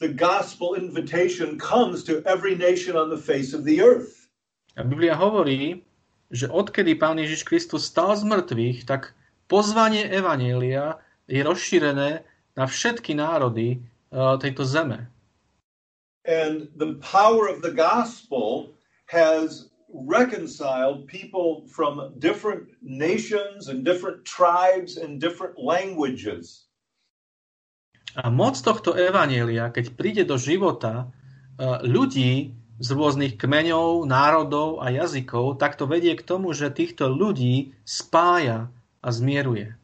[0.00, 4.26] the gospel invitation comes to every nation on the face of the earth.
[4.76, 5.86] A Biblia hovorí,
[6.32, 9.14] že odkedy Pán Ježiš Kristus stal z mŕtvych, tak
[9.46, 10.98] pozvanie Evanielia
[11.30, 12.26] je rozšírené
[12.56, 13.78] na všetky národy
[14.10, 15.06] uh, tejto zeme.
[16.26, 18.74] And the power of the gospel
[19.06, 26.66] has reconciled people from different nations and different tribes and different languages.
[28.16, 31.12] A moc tohto evanielia, keď príde do života
[31.60, 37.08] uh, ľudí z rôznych kmeňov, národov a jazykov, tak to vedie k tomu, že týchto
[37.08, 38.68] ľudí spája
[39.00, 39.76] a zmieruje.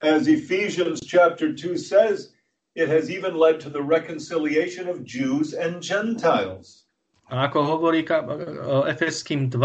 [0.00, 2.32] As Ephesians chapter 2 says,
[2.78, 6.86] it has even led to the reconciliation of Jews and Gentiles.
[7.28, 8.06] A ako hovorí
[8.86, 9.58] Efeským 2,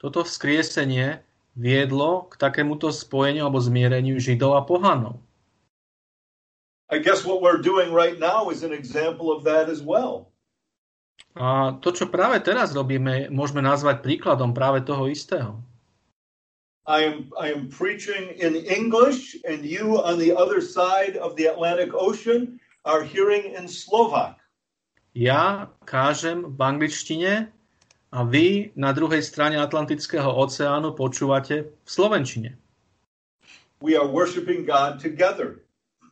[0.00, 1.20] toto vzkriesenie
[1.54, 5.20] viedlo k takémuto spojeniu alebo zmiereniu Židov a pohanov.
[6.90, 10.32] I guess what we're doing right now is an example of that as well.
[11.38, 15.62] A to, čo práve teraz robíme, môžeme nazvať príkladom práve toho istého.
[16.90, 21.46] I am, I am preaching in English, and you on the other side of the
[21.46, 24.42] Atlantic Ocean are hearing in Slovak.
[25.14, 27.46] Ja kážem v angličtine
[28.10, 32.58] a vy na druhej strane Atlantického oceánu počúvate v slovenčine.
[33.78, 35.62] We are worshiping God together.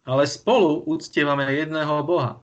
[0.06, 2.38] Ale spolu uctievame jedného Boha.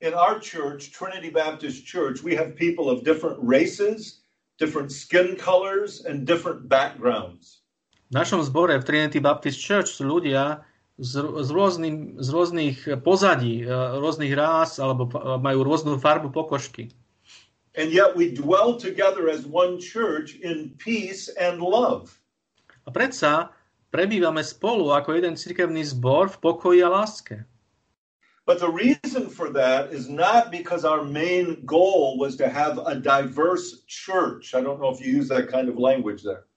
[0.00, 4.21] In our church, Trinity Baptist Church, we have people of different races,
[4.58, 7.62] different skin colors, and different backgrounds.
[8.12, 10.60] V našom zbore v Trinity Baptist Church sú ľudia
[11.00, 15.08] z, z, rôznym, z rôznych pozadí, eh, rôznych rás, alebo
[15.40, 16.92] majú rôznu farbu pokožky.
[17.72, 22.20] And yet we dwell together as one church in peace and love.
[22.84, 23.56] A predsa
[23.88, 27.48] prebývame spolu ako jeden cirkevný zbor v pokoji a láske.
[28.42, 32.98] But the reason for that is not because our main goal was to have a
[32.98, 34.54] diverse church.
[34.54, 36.50] I don't know if you use that kind of language there.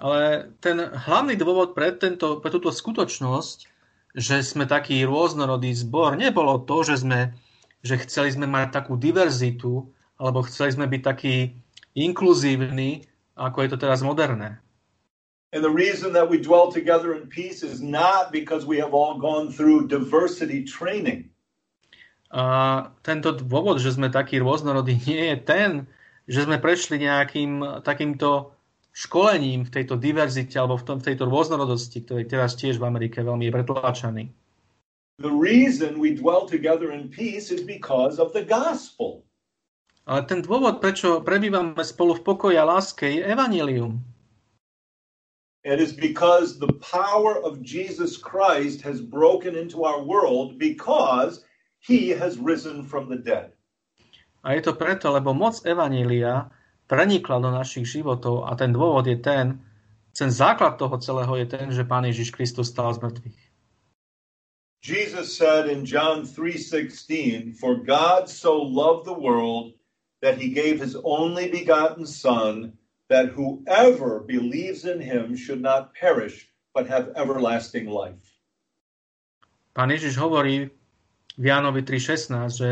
[0.00, 3.68] Ale ten hlavný dôvod pre, tento, pre túto skutočnosť,
[4.16, 7.36] že sme taký rôznorodý zbor, nebolo to, že, sme,
[7.84, 9.86] že chceli sme mať takú diverzitu,
[10.18, 11.54] alebo chceli sme byť taký
[11.94, 13.06] inkluzívny,
[13.38, 14.58] ako je to teraz moderné.
[15.50, 19.18] And the reason that we dwell together in peace is not because we have all
[19.18, 21.34] gone through diversity training.
[22.30, 25.70] A tento dôvod, že sme takí rôznorodí, nie je ten,
[26.30, 28.54] že sme prešli nejakým takýmto
[28.94, 33.18] školením v tejto diverzite alebo v, tom, v tejto rôznorodosti, ktorý teraz tiež v Amerike
[33.22, 34.24] veľmi je pretlačaný.
[35.18, 39.26] The reason we dwell together in peace is because of the gospel.
[40.06, 44.00] Ale ten dôvod, prečo prebývame spolu v pokoji a láske, je evanilium.
[45.60, 51.44] It is because the power of Jesus Christ has broken into our world because
[51.80, 53.52] he has risen from the dead.
[54.40, 56.48] A je to preto, lebo moc Evanília
[56.88, 59.60] prenikla do našich životov a ten dôvod je ten,
[60.16, 63.40] ten základ toho celého je ten, že Pán Ježiš Kristus stal z mŕtvych.
[64.80, 69.76] Jesus said in John 3:16, "For God so loved the world
[70.24, 72.79] that he gave his only begotten son
[73.10, 78.38] that whoever believes in him should not perish, but have everlasting life.
[79.74, 80.70] Pán Ježiš hovorí
[81.34, 82.70] v Jánovi 3.16, že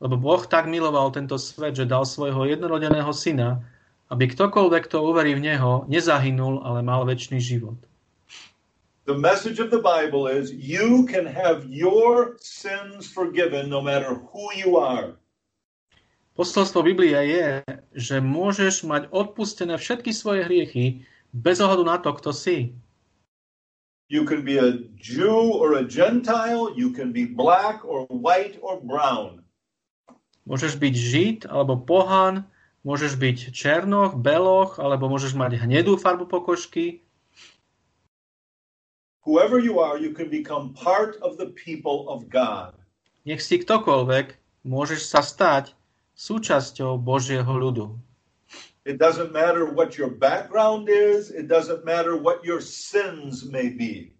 [0.00, 3.60] lebo Boh tak miloval tento svet, že dal svojho jednorodeného syna,
[4.08, 7.76] aby ktokoľvek, kto uverí v Neho, nezahynul, ale mal väčší život.
[9.04, 14.48] The message of the Bible is you can have your sins forgiven no matter who
[14.56, 15.20] you are.
[16.40, 17.60] Posolstvo Biblie je,
[17.92, 21.04] že môžeš mať odpustené všetky svoje hriechy
[21.36, 22.72] bez ohľadu na to, kto si.
[24.08, 28.80] You can be a Jew or a Gentile, you can be black or white or
[28.80, 29.44] brown.
[30.48, 32.48] Môžeš byť Žid alebo pohan,
[32.88, 37.04] môžeš byť černoch, beloch, alebo môžeš mať hnedú farbu pokožky.
[39.28, 42.72] Whoever you are, you can become part of the people of God.
[43.28, 45.76] Nech si ktokoľvek, môžeš sa stať
[46.20, 47.96] súčasťou Božieho ľudu.
[48.84, 54.12] It doesn't matter what your background is, it doesn't matter what your sins may be.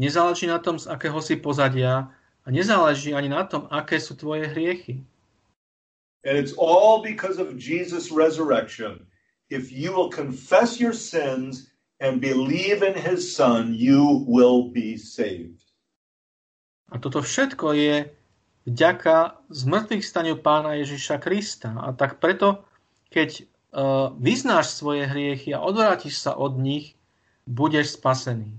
[0.00, 2.08] Nezáleží na tom, z akého si pozadia
[2.44, 5.04] a nezáleží ani na tom, aké sú tvoje hriechy.
[6.24, 9.04] And it's all because of Jesus' resurrection.
[9.48, 11.70] If you will confess your sins
[12.00, 15.60] and believe in his son, you will be saved.
[16.92, 18.15] A toto všetko je
[18.66, 21.72] vďaka zmrtvých staniu pána Ježiša Krista.
[21.78, 22.66] A tak preto,
[23.08, 26.98] keď uh, vyznáš svoje hriechy a odvrátiš sa od nich,
[27.46, 28.50] budeš spasený.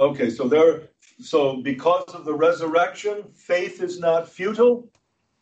[0.00, 0.88] Okay, so there
[1.20, 4.88] so because of the resurrection, faith is not futile.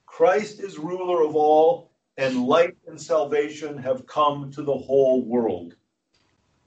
[0.08, 5.78] Christ is ruler of all and light and salvation have come to the whole world.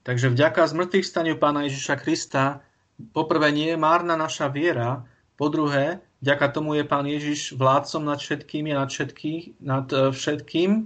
[0.02, 2.66] Takže vďaka zmrtvých staniu pána Ježiša Krista
[3.14, 5.06] poprvé nie je márna naša viera,
[5.42, 10.14] po druhé, vďaka tomu je pán Ježiš vládcom nad všetkými a nad, všetkých, nad e,
[10.14, 10.86] všetkým.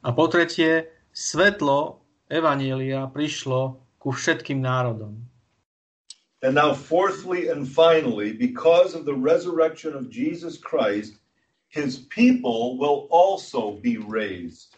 [0.00, 2.00] A po tretie, svetlo
[2.32, 5.20] Evanielia prišlo ku všetkým národom.
[6.40, 11.20] And now, fourthly and finally, because of the resurrection of Jesus Christ,
[11.68, 14.72] his people will also be raised.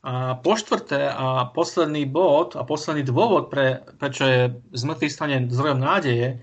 [0.00, 4.40] A po štvrté a posledný bod a posledný dôvod, pre, prečo je
[4.72, 6.40] zmrtvých stane zdrojom nádeje,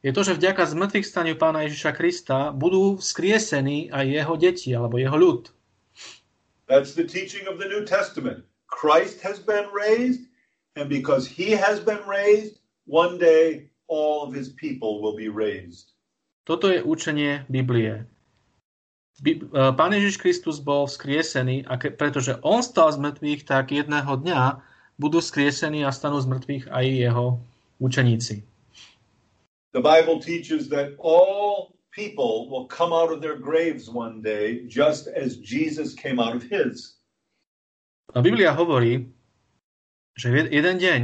[0.00, 4.96] je to, že vďaka zmrtvých staniu pána Ježiša Krista budú vzkriesení aj jeho deti alebo
[4.96, 5.52] jeho ľud.
[6.70, 8.46] That's the teaching of the New Testament.
[8.70, 10.24] Christ has been raised,
[10.78, 15.92] and because he has been raised, one day all of his people will be raised.
[16.48, 18.06] Toto je učenie Biblie.
[19.20, 24.16] E, Pán Ježiš Kristus bol vzkriesený a ke, pretože on stal z mŕtvych, tak jedného
[24.16, 24.64] dňa
[24.96, 27.26] budú skriesení a stanú z mŕtvych aj jeho
[27.82, 28.49] učeníci.
[29.72, 35.06] The Bible teaches that all people will come out of their graves one day just
[35.06, 36.98] as Jesus came out of his.
[38.14, 39.06] A Biblia hovorí,
[40.18, 41.00] že jeden deň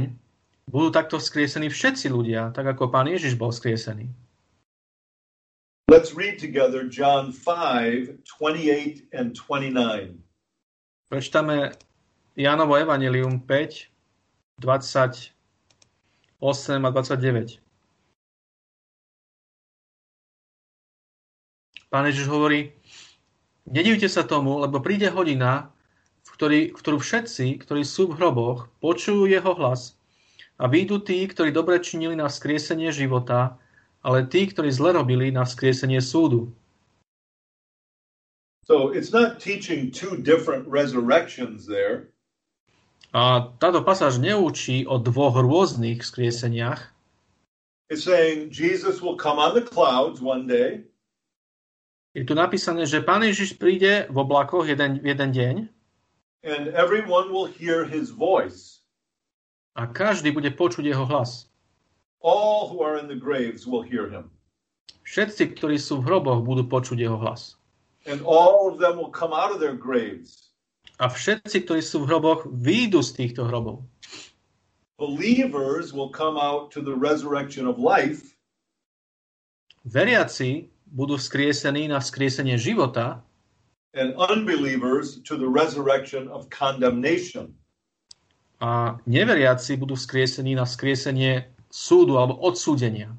[0.67, 4.11] budú takto vzkriesení všetci ľudia, tak ako pán Ježiš bol vzkriesený.
[5.87, 10.19] Let's read together John 5, 28 and 29.
[11.07, 11.71] Prečtame
[12.35, 15.31] Jánovo Evangelium 5, 28
[16.43, 17.66] a 29.
[21.87, 22.75] Pán Ježiš hovorí,
[23.63, 25.71] nedivte sa tomu, lebo príde hodina,
[26.23, 29.95] v, ktorý, ktorú všetci, ktorí sú v hroboch, počujú jeho hlas
[30.57, 33.61] a výjdu tí, ktorí dobre činili na vzkriesenie života,
[34.01, 36.49] ale tí, ktorí zle robili na vzkriesenie súdu.
[38.67, 42.11] So it's not teaching two different resurrections there.
[43.15, 46.91] A táto pasáž neučí o dvoch rôznych vzkrieseniach.
[47.87, 50.83] It's saying Jesus will come on the clouds one day.
[52.17, 55.55] Je tu napísané, že Pán Ježiš príde v oblakoch jeden, jeden deň.
[56.41, 58.77] And everyone will hear his voice
[59.77, 61.45] a každý bude počuť jeho hlas.
[62.25, 64.33] All who are in the graves will hear him.
[65.05, 67.55] Všetci, ktorí sú v hroboch, budú počuť jeho hlas.
[68.09, 70.51] And all of them will come out of their graves.
[70.97, 73.85] A všetci, ktorí sú v hroboch, výjdu z týchto hrobov.
[74.97, 78.33] Believers will come out to the resurrection of life.
[79.85, 83.23] Veriaci budú vzkriesení na vzkriesenie života.
[83.97, 87.57] And unbelievers to the resurrection of condemnation
[88.57, 93.13] a neveriaci budú skriesení na skriesenie súdu alebo odsúdenia.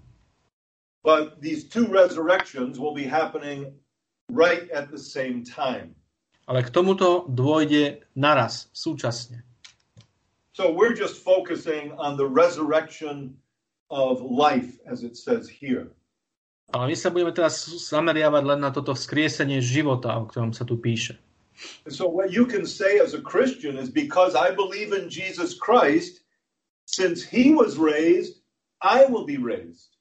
[1.07, 3.71] But these two resurrections will be happening
[4.29, 5.95] right at the same time.
[6.49, 9.45] Ale k tomuto dôjde naraz, súčasne.
[10.59, 13.39] So we're just focusing on the resurrection
[13.95, 15.95] of life, as it says here.
[16.69, 20.77] Ale my sa budeme teraz zameriavať len na toto vzkriesenie života, o ktorom sa tu
[20.77, 21.16] píše.
[21.89, 26.23] So, what you can say as a Christian is because I believe in Jesus Christ,
[26.87, 28.39] since he was raised,
[28.79, 29.99] I will be raised.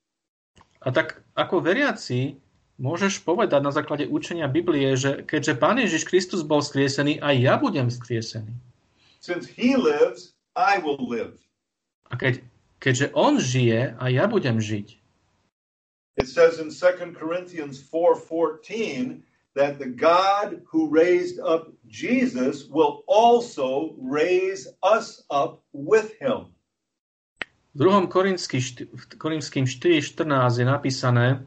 [0.86, 2.38] A tak ako veriaci
[2.78, 7.55] môžeš povedať na základe učenia Biblie, že keďže Pán Ježiš Kristus bol skriesený, aj ja
[7.57, 8.53] budem skriesený.
[9.18, 11.41] Since he lives, I will live.
[12.13, 12.45] A keď,
[12.78, 14.96] keďže on žije, aj ja budem žiť.
[16.18, 19.22] It says in 2 Corinthians 4:14
[19.53, 26.53] that the God who raised up Jesus will also raise us up with him.
[27.78, 28.09] V 2.
[28.09, 31.45] Korinským 4.14 je napísané,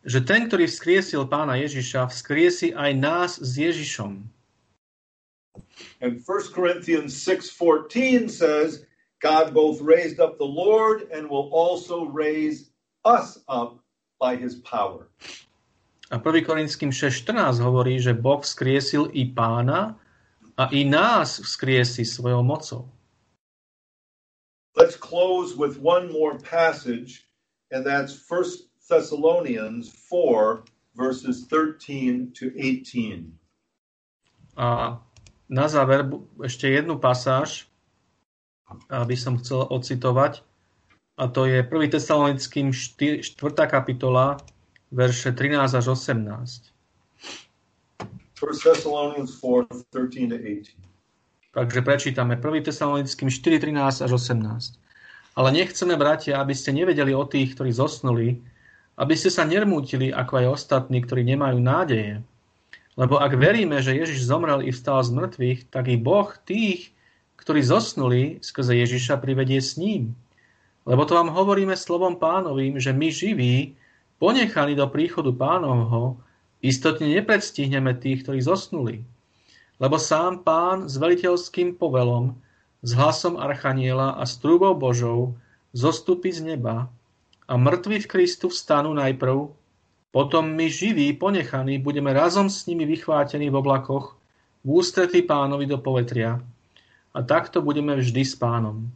[0.00, 4.24] že ten, ktorý vzkriesil pána Ježiša, vzkriesi aj nás s Ježišom.
[6.00, 8.88] And 1 Corinthians 6:14 says,
[9.20, 12.72] God both raised up the Lord and will also raise
[13.06, 13.78] us up
[14.18, 15.06] by his power.
[16.10, 16.42] A 1.
[16.42, 19.98] Korinským 6.14 hovorí, že Boh vzkriesil i pána
[20.58, 22.90] a i nás vzkriesi svojou mocou.
[24.76, 27.24] Let's close with one more passage,
[27.72, 30.62] and that's 1 Thessalonians 4,
[30.94, 33.32] verses 13 to 18.
[34.56, 35.00] A
[35.48, 36.06] na záver
[36.44, 37.66] ešte jednu pasáž,
[38.88, 40.42] aby som chcel ocitovať.
[41.16, 41.88] A to je 1.
[41.88, 43.24] Tesalonickým 4.
[43.66, 44.36] kapitola,
[44.92, 46.76] verše 13 až 18.
[48.36, 50.76] 1 Thessalonians 4, 13 to 18.
[51.56, 52.68] Takže prečítame 1.
[52.68, 54.76] Tesalonickým 4, 13 až 18.
[55.40, 58.44] Ale nechceme, bratia, aby ste nevedeli o tých, ktorí zosnuli,
[59.00, 62.20] aby ste sa nermútili ako aj ostatní, ktorí nemajú nádeje.
[62.96, 66.92] Lebo ak veríme, že Ježiš zomrel i vstal z mŕtvych, tak i Boh tých,
[67.40, 70.16] ktorí zosnuli, skrze Ježiša privedie s ním.
[70.86, 73.74] Lebo to vám hovoríme slovom pánovým, že my živí,
[74.22, 76.22] ponechaní do príchodu pánovho,
[76.62, 79.02] istotne nepredstihneme tých, ktorí zosnuli.
[79.82, 82.38] Lebo sám pán s veliteľským povelom,
[82.86, 85.34] s hlasom Archaniela a s trúbou Božou
[85.74, 86.86] zostupí z neba
[87.50, 89.50] a mŕtvi v Kristu vstanú najprv,
[90.14, 94.16] potom my živí, ponechaní, budeme razom s nimi vychvátení v oblakoch,
[94.64, 96.40] v ústretí pánovi do povetria.
[97.12, 98.88] A takto budeme vždy s pánom.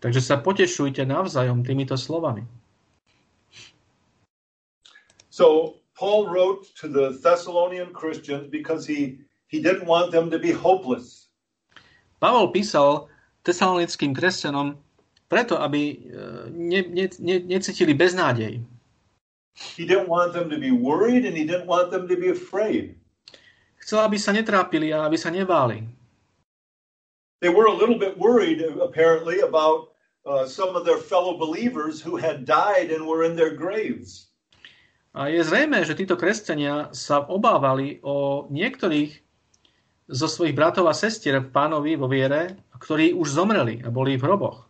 [0.00, 2.44] Takže sa potešujte navzájom týmito slovami.
[5.34, 10.54] So Paul wrote to the Thessalonian Christians because he, he didn't want them to be
[10.54, 11.30] hopeless.
[12.22, 13.10] Pavol písal
[13.42, 14.78] tesalonickým kresťanom
[15.26, 15.96] preto, aby e,
[16.54, 18.62] ne, ne, ne, necítili beznádej.
[19.54, 22.98] He didn't want them to be worried and he didn't want them to be afraid.
[23.78, 25.84] Chcel, aby sa netrápili a aby sa nebáli.
[27.40, 29.94] They were a little bit worried, apparently, about
[30.26, 34.30] uh, some of their fellow believers who had died and were in their graves.
[35.14, 39.14] A je zrejme, že títo kresťania sa obávali o niektorých
[40.10, 44.26] zo svojich bratov a sestier v pánovi vo viere, ktorí už zomreli a boli v
[44.26, 44.66] hroboch.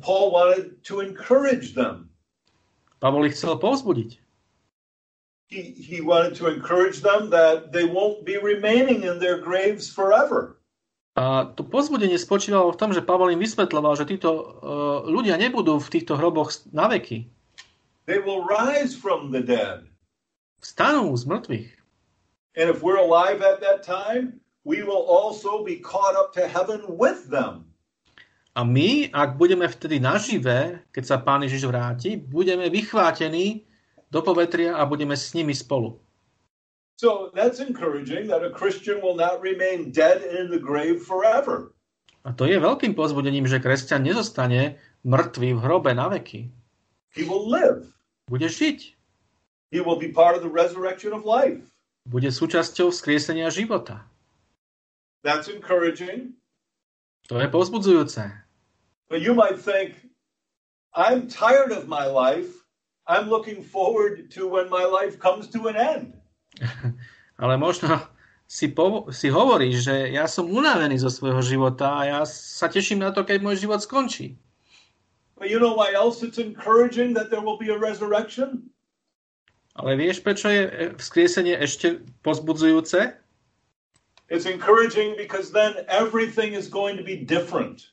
[0.00, 2.10] Paul wanted to encourage them.
[2.98, 4.18] Pavol ich chcel povzbudiť.
[5.46, 10.58] He, he wanted to encourage them that they won't be remaining in their graves forever.
[11.16, 14.44] A to pozbudenie spočívalo v tom, že Pavol im vysvetľoval, že títo uh,
[15.08, 17.24] ľudia nebudú v týchto hroboch na veky.
[18.04, 19.88] They will rise from the dead.
[20.60, 21.68] Vstanú z mŕtvych.
[22.60, 26.84] And if we're alive at that time, we will also be caught up to heaven
[27.00, 27.64] with them.
[28.56, 33.68] A my, ak budeme vtedy nažive, keď sa Pán Ježiš vráti, budeme vychvátení
[34.08, 36.00] do povetria a budeme s nimi spolu.
[36.96, 41.76] So that's encouraging that a Christian will not remain dead in the grave forever.
[42.24, 46.48] A to je veľkým pozbudením, že kresťan nezostane mŕtvý v hrobe na veky.
[47.12, 47.92] He will live.
[48.26, 48.96] Bude žiť.
[49.70, 51.62] He will be part of the resurrection of life.
[52.08, 54.08] Bude súčasťou vzkriesenia života.
[55.20, 56.32] That's encouraging.
[57.28, 58.24] To je pozbudzujúce.
[59.12, 59.94] But you might think,
[60.96, 62.50] I'm tired of my life.
[63.06, 66.15] I'm looking forward to when my life comes to an end.
[67.42, 68.00] Ale možno
[68.46, 73.02] si, po, si hovoríš, že ja som unavený zo svojho života a ja sa teším
[73.02, 74.38] na to, keď môj život skončí.
[75.36, 78.72] But you know why else it's encouraging that there will be a resurrection?
[79.76, 83.12] Ale vieš, prečo je vzkriesenie ešte pozbudzujúce?
[84.32, 87.92] It's encouraging because then everything is going to be different.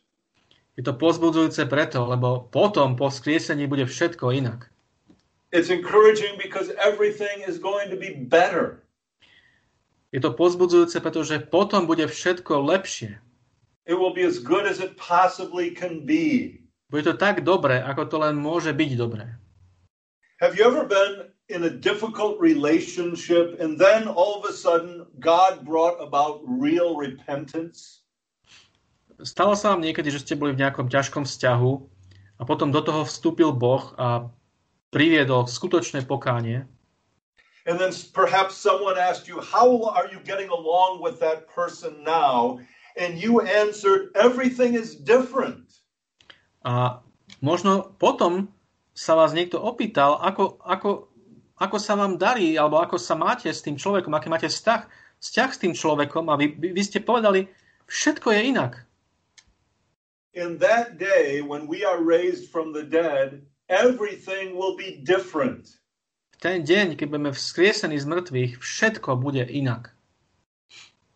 [0.80, 4.73] Je to pozbudzujúce preto, lebo potom po skriesení bude všetko inak.
[5.54, 8.82] It's encouraging because everything is going to be better.
[10.10, 13.22] Je to pozbudzujúce, pretože potom bude všetko lepšie.
[13.86, 16.58] It will be as good as it possibly can be.
[16.90, 19.30] Bude to tak dobré, ako to len môže byť dobré.
[20.42, 25.62] Have you ever been in a difficult relationship and then all of a sudden God
[25.62, 28.02] brought about real repentance?
[29.22, 31.72] Stalo sa vám niekedy, že ste boli v nejakom ťažkom vzťahu
[32.38, 34.34] a potom do toho vstúpil Boh a
[34.94, 36.70] priviedol skutočné pokánie.
[37.66, 42.60] And then perhaps someone asked you, How are you getting along with that person now?
[43.00, 45.82] And you answered, Everything is different.
[46.64, 47.02] A
[47.42, 48.54] možno potom
[48.94, 51.10] sa vás niekto opýtal, ako, ako,
[51.58, 54.86] ako sa vám darí, alebo ako sa máte s tým človekom, aký máte vzťah,
[55.18, 57.50] vzťah s tým človekom a vy, vy ste povedali,
[57.90, 58.74] všetko je inak
[60.34, 63.42] in that day when we are raised from the dead,
[63.74, 65.82] everything will be different.
[66.38, 69.90] V ten deň, keď budeme vzkriesení z mŕtvych, všetko bude inak.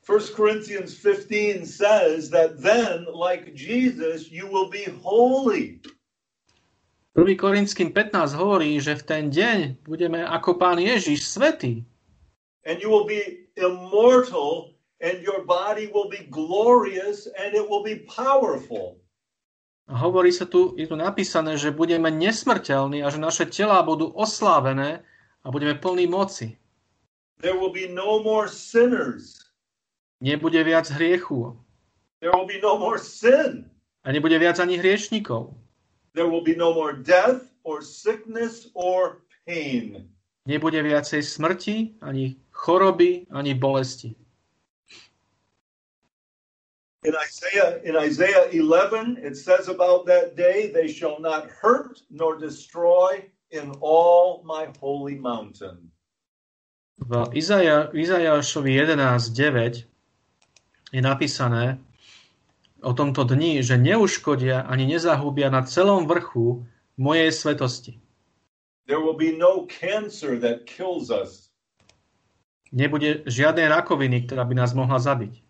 [0.07, 5.83] 1 Corinthians 15 says that then, like Jesus, you will be holy.
[7.17, 7.35] 1.
[7.35, 11.81] Korinským 15 hovorí, že v ten deň budeme ako Pán Ježiš svetý.
[12.63, 18.05] And you will be immortal and your body will be glorious and it will be
[18.05, 19.01] powerful.
[19.87, 24.99] Hovorí sa tu, je tu napísané, že budeme nesmrteľní a že naše telá budú oslávené
[25.43, 26.59] a budeme plní moci.
[27.39, 29.39] There will be no more sinners.
[30.19, 31.55] Nebude viac hriechu.
[32.19, 33.71] There will be no more sin.
[34.03, 35.55] A nebude viac ani hriešnikov.
[36.11, 40.09] There will be no more death or sickness or pain.
[40.47, 44.15] Nebude viacej smrti, ani choroby, ani bolesti.
[47.07, 52.35] In Isaiah, in Isaiah 11, it says about that day, they shall not hurt nor
[52.35, 55.87] destroy in all my holy mountain.
[56.99, 59.87] V Izaja, Izajašovi 11.9
[60.91, 61.79] je napísané
[62.83, 66.67] o tomto dni, že neuškodia ani nezahubia na celom vrchu
[66.99, 68.03] mojej svetosti.
[68.83, 71.55] There will be no cancer that kills us.
[72.75, 75.46] Nebude žiadnej rakoviny, ktorá by nás mohla zabiť.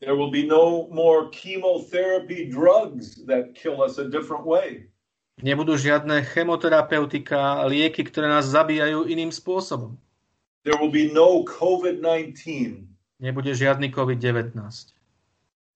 [0.00, 4.92] There will be no more chemotherapy drugs that kill us a different way.
[5.40, 9.96] Nebudú žiadne chemoterapeutika, lieky, ktoré nás zabíjajú iným spôsobom.
[10.64, 12.36] There will be no COVID-19.
[13.20, 14.56] Nebude žiadny COVID-19.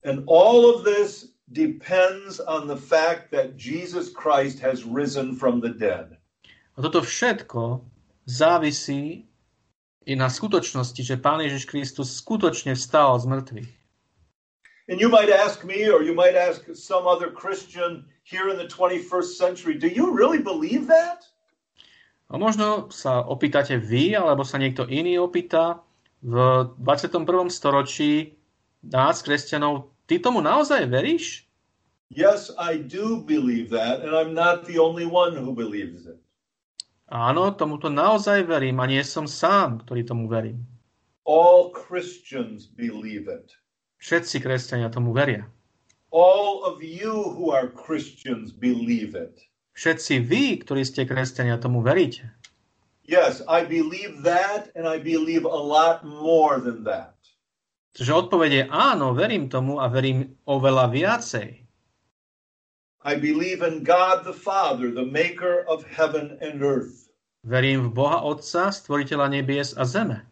[0.05, 5.73] And all of this depends on the fact that Jesus Christ has risen from the
[5.73, 6.17] dead.
[6.77, 7.81] A toto všetko
[8.25, 9.25] závisí
[10.05, 13.80] i na skutočnosti, že Pán Ježiš Kristus skutočne vstal z mŕtvych.
[14.91, 18.67] And you might ask me, or you might ask some other Christian here in the
[18.67, 21.23] 21st century, do you really believe that?
[22.27, 25.79] A možno sa opýtate vy, alebo sa niekto iný opýta
[26.19, 27.23] v 21.
[27.47, 28.35] storočí
[28.83, 31.47] nás, kresťanov, ty tomu naozaj veríš?
[32.11, 36.19] Yes, I do believe that, and I'm not the only one who believes it.
[37.07, 40.67] Áno, tomuto naozaj verím a nie som sám, ktorý tomu verím.
[41.23, 43.55] All Christians believe it.
[44.01, 45.45] Všetci kresťania tomu veria.
[46.09, 49.45] All of you who are Christians believe it.
[49.77, 52.27] Všetci vy, ktorí ste kresťania, tomu veríte.
[53.05, 57.15] Yes, I believe that, and I believe a lot more than that.
[57.93, 61.61] Čiže odpoveď je áno, verím tomu a verím oveľa viacej.
[63.01, 67.09] I believe in God the Father, the maker of heaven and earth.
[67.41, 70.30] Verím v Boha Otca, stvoriteľa nebies a zeme.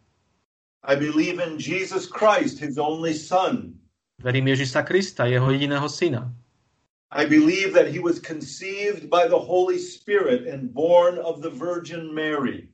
[0.80, 3.76] I believe in Jesus Christ, his only Son.
[4.20, 6.32] Verím Ježisa Krista, jeho jediného syna.
[7.12, 12.14] I believe that he was conceived by the Holy Spirit and born of the Virgin
[12.14, 12.70] Mary.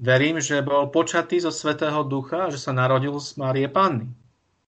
[0.00, 4.10] Verím, že bol počatý zo Svetého Ducha, že sa narodil z Márie Panny.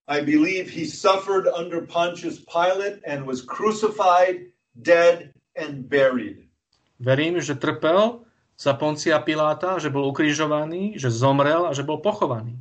[0.08, 4.48] I believe he suffered under Pontius Pilate and was crucified,
[4.80, 6.48] dead, and buried.
[6.96, 8.24] Verím, že trpel
[8.56, 12.56] za Poncia Piláta, že bol ukrižovaný, že zomrel a že bol pochovaný.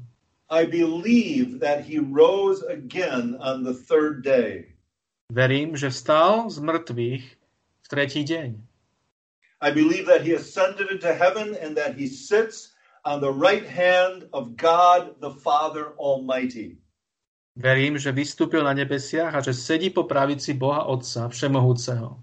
[0.48, 4.72] I believe that he rose again on the third day.
[5.28, 7.24] Verím, že vstal z mŕtvych
[7.84, 8.56] v tretí deň.
[9.60, 12.72] I believe that he ascended into heaven and that he sits
[13.04, 16.80] on the right hand of God the Father Almighty.
[17.60, 22.16] Verím, že vystúpil na nebesiach a že sedí po pravici Boha Otca Všemohúceho.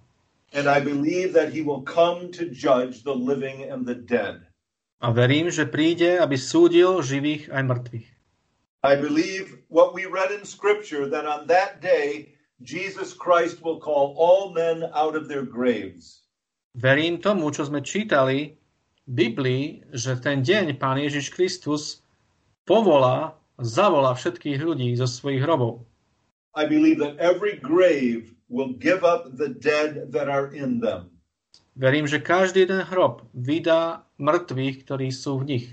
[0.57, 4.49] And I believe that he will come to judge the living and the dead.
[5.05, 8.14] A verím, že príde, aby súdil živých aj mŕtvych.
[8.85, 14.13] I believe what we read in Scripture that on that day Jesus Christ will call
[14.13, 16.21] all men out of their graves.
[16.77, 18.61] Verím tomu, čo sme čítali
[19.09, 19.65] v Biblii,
[19.97, 22.05] že ten deň Pán Ježiš Kristus
[22.69, 25.81] povolá, zavolá všetkých ľudí zo svojich hrobov.
[26.53, 31.09] I believe that every grave will give up the dead that are in them.
[31.73, 35.67] Verím, že každý jeden hrob vydá mŕtvych, ktorí sú v nich.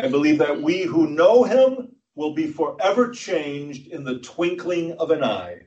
[0.00, 5.14] I believe that we who know him will be forever changed in the twinkling of
[5.14, 5.62] an eye.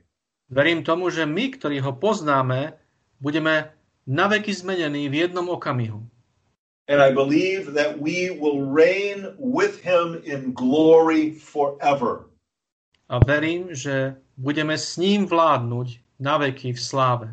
[0.51, 2.75] Verím tomu, že my, ktorí ho poznáme,
[3.23, 3.71] budeme
[4.03, 6.03] naveky zmenení v jednom okamihu.
[6.91, 12.27] And I believe that we will reign with him in glory forever.
[13.07, 17.27] A verím, že budeme s ním vládnuť naveky v sláve.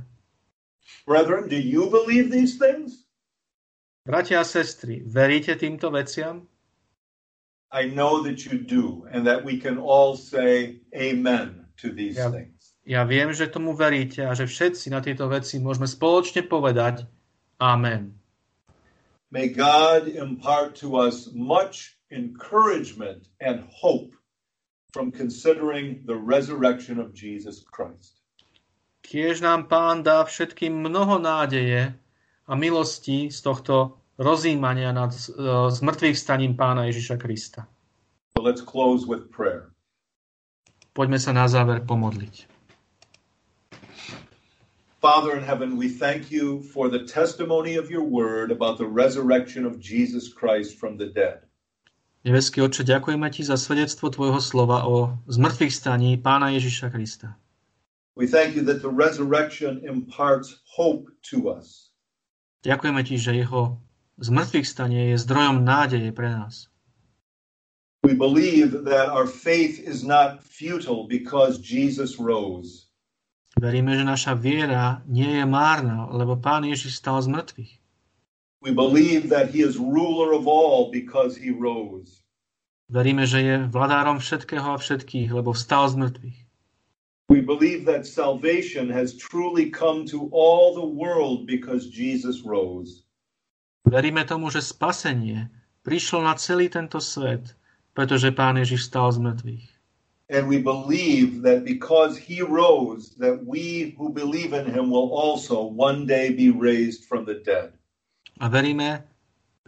[1.03, 3.03] Brethren, do you believe these things?
[4.07, 6.47] Bratia a sestry, veríte týmto veciam?
[7.71, 12.31] I know that you do, and that we can all say amen to these Yeah.
[12.33, 12.75] things.
[12.89, 17.05] Ja viem, že tomu veríte a že všetci na tieto veci môžeme spoločne povedať
[17.61, 18.17] Amen.
[19.29, 24.17] May God impart to us much encouragement and hope
[24.97, 28.25] from considering the resurrection of Jesus Christ.
[29.05, 31.93] Kiež nám Pán dá všetkým mnoho nádeje
[32.49, 35.19] a milosti z tohto rozímania nad e,
[35.71, 37.71] zmrtvých staním Pána Ježiša Krista.
[38.35, 39.71] So let's close with prayer.
[40.93, 42.51] Poďme sa na záver pomodliť.
[44.99, 49.63] Father in heaven, we thank you for the testimony of your word about the resurrection
[49.63, 51.47] of Jesus Christ from the dead.
[52.27, 57.39] Nebeský Otče, ďakujeme Ti za svedectvo Tvojho slova o zmrtvých staní Pána Ježiša Krista.
[58.19, 61.95] We thank you that the resurrection imparts hope to us.
[62.67, 63.79] Ďakujeme Ti, že Jeho
[64.19, 66.69] zmrtvých stanie je zdrojom nádeje pre nás.
[68.07, 72.87] We believe that our faith is not futile because Jesus rose.
[73.59, 77.73] Veríme, že naša viera nie je márna, lebo Pán Ježiš stal z mŕtvych.
[78.63, 82.23] We believe that he is ruler of all because he rose.
[82.87, 86.39] Veríme, že je vladárom všetkého a všetkých, lebo vstal z mŕtvych.
[87.29, 93.08] We believe that salvation has truly come to all the world because Jesus rose.
[93.89, 95.49] Veríme tomu, že spasenie
[95.81, 97.57] prišlo na celý tento svet,
[97.97, 99.67] pretože Pán Ježiš stal z mŕtvych.
[100.29, 105.65] And we believe that because he rose, that we who believe in him will also
[105.65, 107.73] one day be raised from the dead.
[108.37, 109.09] A veríme,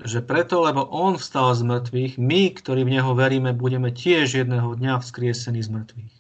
[0.05, 4.77] že preto, lebo On vstal z mŕtvych, my, ktorí v Neho veríme, budeme tiež jedného
[4.77, 6.15] dňa vzkriesení z mŕtvych.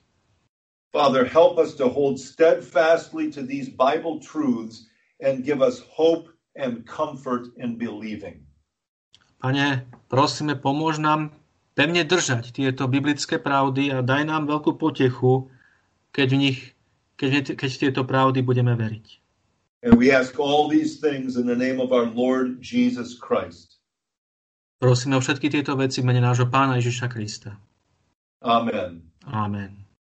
[0.90, 4.88] Father, help us to hold steadfastly to these Bible truths
[5.20, 8.44] and give us hope and comfort in believing.
[9.40, 11.32] Pane, prosíme, pomôž nám
[11.72, 15.48] pevne držať tieto biblické pravdy a daj nám veľkú potechu,
[16.12, 16.58] keď v nich,
[17.16, 19.06] keď, keď tieto pravdy budeme veriť.
[19.80, 23.80] And we ask all these things in the name of our Lord Jesus Christ.
[24.80, 27.56] Prosíme o všetky tieto veci v mene nášho Pána Ježiša Krista.
[28.44, 29.04] Amen.
[29.28, 29.89] Amen.